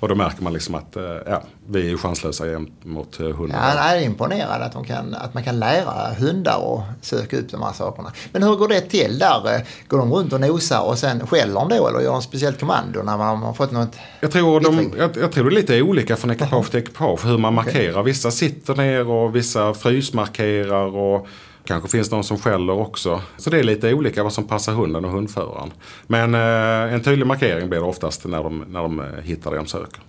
Och 0.00 0.08
då 0.08 0.14
märker 0.14 0.42
man 0.42 0.52
liksom 0.52 0.74
att 0.74 0.96
eh, 0.96 1.02
ja, 1.26 1.42
vi 1.68 1.80
är 1.80 1.88
ju 1.88 1.98
chanslösa 1.98 2.44
gentemot 2.44 3.20
eh, 3.20 3.26
hunden. 3.26 3.58
Ja, 3.62 3.74
jag 3.74 3.96
är 3.96 4.04
imponerad 4.06 4.62
att, 4.62 4.86
kan, 4.86 5.14
att 5.14 5.34
man 5.34 5.42
kan 5.42 5.58
lära 5.58 6.14
hundar 6.18 6.78
att 6.78 7.04
söka 7.04 7.38
upp 7.38 7.50
de 7.50 7.62
här 7.62 7.72
sakerna. 7.72 8.12
Men 8.32 8.42
hur 8.42 8.56
går 8.56 8.68
det 8.68 8.80
till 8.80 9.18
där? 9.18 9.66
Går 9.88 9.98
de 9.98 10.12
runt 10.12 10.32
och 10.32 10.40
nosar 10.40 10.80
och 10.80 10.98
sen 10.98 11.26
skäller 11.26 11.54
de 11.54 11.68
då 11.68 11.88
eller 11.88 12.00
gör 12.00 12.12
de 12.12 12.22
speciellt 12.22 12.60
kommando 12.60 13.02
när 13.02 13.16
man 13.18 13.42
har 13.42 13.52
fått 13.52 13.70
något? 13.70 13.96
Jag 14.20 14.30
tror, 14.30 14.60
de, 14.60 14.92
jag, 14.98 15.16
jag 15.16 15.32
tror 15.32 15.44
det 15.44 15.50
är 15.50 15.60
lite 15.60 15.82
olika 15.82 16.16
från 16.16 16.30
ekipage 16.30 16.70
till 16.70 16.80
ekipage 16.80 17.24
hur 17.24 17.38
man 17.38 17.54
markerar. 17.60 18.02
Vissa 18.02 18.30
sitter 18.30 18.74
ner 18.74 19.08
och 19.08 19.36
vissa 19.36 19.74
frysmarkerar 19.74 20.96
och 20.96 21.26
kanske 21.64 21.88
finns 21.88 22.10
någon 22.10 22.24
som 22.24 22.38
skäller 22.38 22.72
också. 22.72 23.22
Så 23.36 23.50
det 23.50 23.58
är 23.58 23.62
lite 23.62 23.94
olika 23.94 24.22
vad 24.22 24.32
som 24.32 24.44
passar 24.44 24.72
hunden 24.72 25.04
och 25.04 25.10
hundföraren. 25.10 25.70
Men 26.06 26.34
eh, 26.34 26.94
en 26.94 27.02
tydlig 27.02 27.26
markering 27.26 27.68
blir 27.68 27.80
det 27.80 27.86
oftast 27.86 28.24
när 28.26 28.42
de, 28.42 28.58
när 28.68 28.82
de 28.82 29.00
eh, 29.00 29.06
hittar 29.22 29.50
det 29.50 29.56
de 29.56 29.66
söker. 29.66 30.00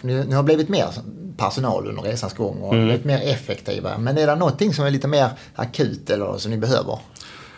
Ni, 0.00 0.24
ni 0.24 0.34
har 0.34 0.42
blivit 0.42 0.68
mer 0.68 0.86
personal 1.36 1.88
under 1.88 2.02
resans 2.02 2.34
gång 2.34 2.56
och 2.62 2.74
Mm. 2.74 2.84
blivit 2.86 3.04
mer 3.04 3.20
effektiva. 3.22 3.98
Men 3.98 4.18
är 4.18 4.26
det 4.26 4.34
någonting 4.34 4.74
som 4.74 4.84
är 4.84 4.90
lite 4.90 5.08
mer 5.08 5.28
akut 5.54 6.10
eller 6.10 6.38
som 6.38 6.50
ni 6.50 6.56
behöver? 6.58 6.98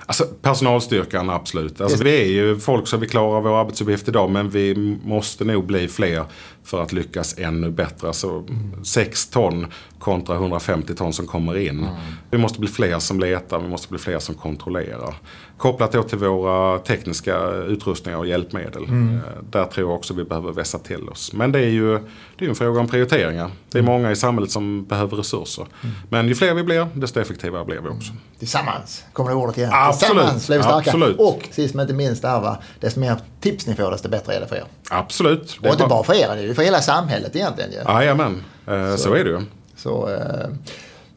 Alltså 0.06 0.24
personalstyrkan 0.42 1.30
absolut. 1.30 1.80
Alltså, 1.80 2.04
vi 2.04 2.22
är 2.22 2.26
ju 2.26 2.58
folk 2.58 2.88
som 2.88 3.00
vi 3.00 3.08
klarar 3.08 3.40
vår 3.40 3.60
arbetsuppgift 3.60 4.08
idag 4.08 4.30
men 4.30 4.50
vi 4.50 4.98
måste 5.04 5.44
nog 5.44 5.66
bli 5.66 5.88
fler 5.88 6.24
för 6.64 6.82
att 6.82 6.92
lyckas 6.92 7.38
ännu 7.38 7.70
bättre. 7.70 8.06
Alltså 8.06 8.44
6 8.84 9.26
ton 9.26 9.66
kontra 9.98 10.34
150 10.34 10.94
ton 10.94 11.12
som 11.12 11.26
kommer 11.26 11.58
in. 11.58 11.78
Mm. 11.78 11.94
Vi 12.30 12.38
måste 12.38 12.60
bli 12.60 12.68
fler 12.68 12.98
som 12.98 13.20
letar, 13.20 13.58
vi 13.58 13.68
måste 13.68 13.88
bli 13.88 13.98
fler 13.98 14.18
som 14.18 14.34
kontrollerar. 14.34 15.14
Kopplat 15.56 15.92
då 15.92 16.02
till 16.02 16.18
våra 16.18 16.78
tekniska 16.78 17.50
utrustningar 17.50 18.18
och 18.18 18.26
hjälpmedel. 18.26 18.84
Mm. 18.84 19.16
Eh, 19.16 19.22
där 19.50 19.64
tror 19.64 19.90
jag 19.90 19.96
också 19.96 20.14
vi 20.14 20.24
behöver 20.24 20.52
vässa 20.52 20.78
till 20.78 21.08
oss. 21.08 21.32
Men 21.32 21.52
det 21.52 21.58
är 21.58 21.68
ju 21.68 21.98
det 22.38 22.44
är 22.44 22.48
en 22.48 22.54
fråga 22.54 22.80
om 22.80 22.88
prioriteringar. 22.88 23.50
Det 23.70 23.78
är 23.78 23.82
mm. 23.82 23.92
många 23.92 24.10
i 24.10 24.16
samhället 24.16 24.50
som 24.50 24.84
behöver 24.84 25.16
resurser. 25.16 25.66
Mm. 25.82 25.94
Men 26.08 26.28
ju 26.28 26.34
fler 26.34 26.54
vi 26.54 26.62
blir, 26.62 26.88
desto 26.94 27.20
effektivare 27.20 27.64
blir 27.64 27.80
vi 27.80 27.88
också. 27.88 28.12
Tillsammans 28.38 29.04
kommer 29.12 29.30
det 29.30 29.36
ordet 29.36 29.58
igen. 29.58 29.70
Absolut. 29.72 30.12
Tillsammans 30.12 30.46
blir 30.46 30.56
vi 30.56 30.62
starka. 30.62 30.90
Absolut. 30.90 31.18
Och 31.18 31.48
sist 31.50 31.74
men 31.74 31.82
inte 31.82 31.94
minst, 31.94 32.22
där, 32.22 32.40
va? 32.40 32.58
desto 32.80 33.00
mer 33.00 33.16
tips 33.40 33.66
ni 33.66 33.74
får, 33.74 33.90
desto 33.90 34.08
bättre 34.08 34.34
är 34.34 34.40
det 34.40 34.46
för 34.46 34.56
er. 34.56 34.64
Absolut. 34.90 35.58
Och 35.62 35.66
inte 35.66 35.86
bara 35.86 36.04
för 36.04 36.14
er, 36.14 36.48
det 36.48 36.51
ju 36.52 36.56
för 36.56 36.62
hela 36.62 36.82
samhället 36.82 37.36
egentligen. 37.36 37.70
Jajamän, 37.88 38.42
eh, 38.66 38.90
så. 38.90 38.98
så 38.98 39.14
är 39.14 39.24
det 39.24 39.30
ju. 39.30 39.40
Så, 39.76 40.08
eh, 40.08 40.48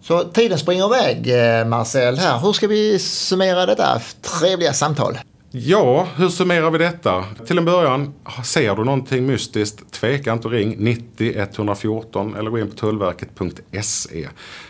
så 0.01 0.23
tiden 0.23 0.57
springer 0.57 0.85
iväg 0.85 1.29
eh, 1.29 1.65
Marcel 1.65 2.17
här. 2.17 2.39
Hur 2.39 2.53
ska 2.53 2.67
vi 2.67 2.99
summera 2.99 3.65
detta 3.65 4.01
trevliga 4.39 4.73
samtal? 4.73 5.17
Ja, 5.57 6.07
hur 6.15 6.29
summerar 6.29 6.71
vi 6.71 6.77
detta? 6.77 7.25
Till 7.45 7.57
en 7.57 7.65
början, 7.65 8.13
ser 8.43 8.75
du 8.75 8.83
någonting 8.83 9.25
mystiskt, 9.25 9.91
tveka 9.91 10.33
inte 10.33 10.47
och 10.47 10.53
ring 10.53 10.75
90 10.79 11.33
114 11.37 12.35
eller 12.35 12.49
gå 12.49 12.59
in 12.59 12.69
på 12.69 12.75
tullverket.se. 12.75 14.27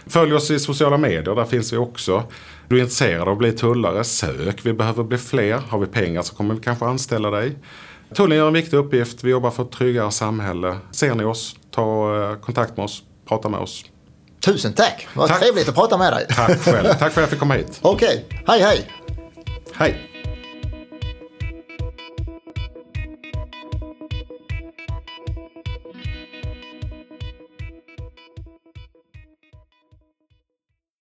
Följ 0.08 0.34
oss 0.34 0.51
i 0.51 0.60
sociala 0.60 0.97
medier, 0.97 1.36
där 1.36 1.45
finns 1.45 1.73
vi 1.73 1.78
också. 1.78 2.23
Du 2.67 2.78
är 2.78 2.80
intresserad 2.80 3.21
av 3.21 3.30
att 3.30 3.38
bli 3.38 3.51
tullare, 3.51 4.04
sök. 4.04 4.65
Vi 4.65 4.73
behöver 4.73 5.04
bli 5.04 5.17
fler. 5.17 5.62
Har 5.69 5.80
vi 5.80 5.86
pengar 5.86 6.21
så 6.21 6.36
kommer 6.36 6.56
vi 6.56 6.62
kanske 6.62 6.86
anställa 6.86 7.32
dig. 7.32 7.56
Tullen 8.13 8.38
gör 8.38 8.48
en 8.48 8.54
viktig 8.54 8.78
uppgift. 8.78 9.24
Vi 9.24 9.32
jobbar 9.32 9.52
för 9.52 9.63
ett 9.63 9.72
tryggare 9.72 10.12
samhälle. 10.12 10.78
Ser 10.91 11.15
ni 11.15 11.24
oss, 11.24 11.56
ta 11.72 12.15
eh, 12.24 12.39
kontakt 12.39 12.78
med 12.78 12.84
oss, 12.84 13.04
prata 13.28 13.50
med 13.50 13.60
oss. 13.60 13.86
Tusen 14.46 14.74
tack! 14.74 15.08
Vad 15.13 15.28
tack. 15.28 15.39
trevligt 15.39 15.70
att 15.70 15.76
prata 15.76 15.98
med 15.98 16.13
dig. 16.13 16.26
Tack 16.30 16.60
själv. 16.62 16.88
Tack 17.00 17.00
för 17.00 17.06
att 17.08 17.15
jag 17.15 17.30
fick 17.30 17.39
komma 17.39 17.54
hit. 17.54 17.80
Okej, 17.82 18.26
okay. 18.28 18.39
hej 18.48 18.62
hej. 18.62 18.91
Hej. 19.74 20.14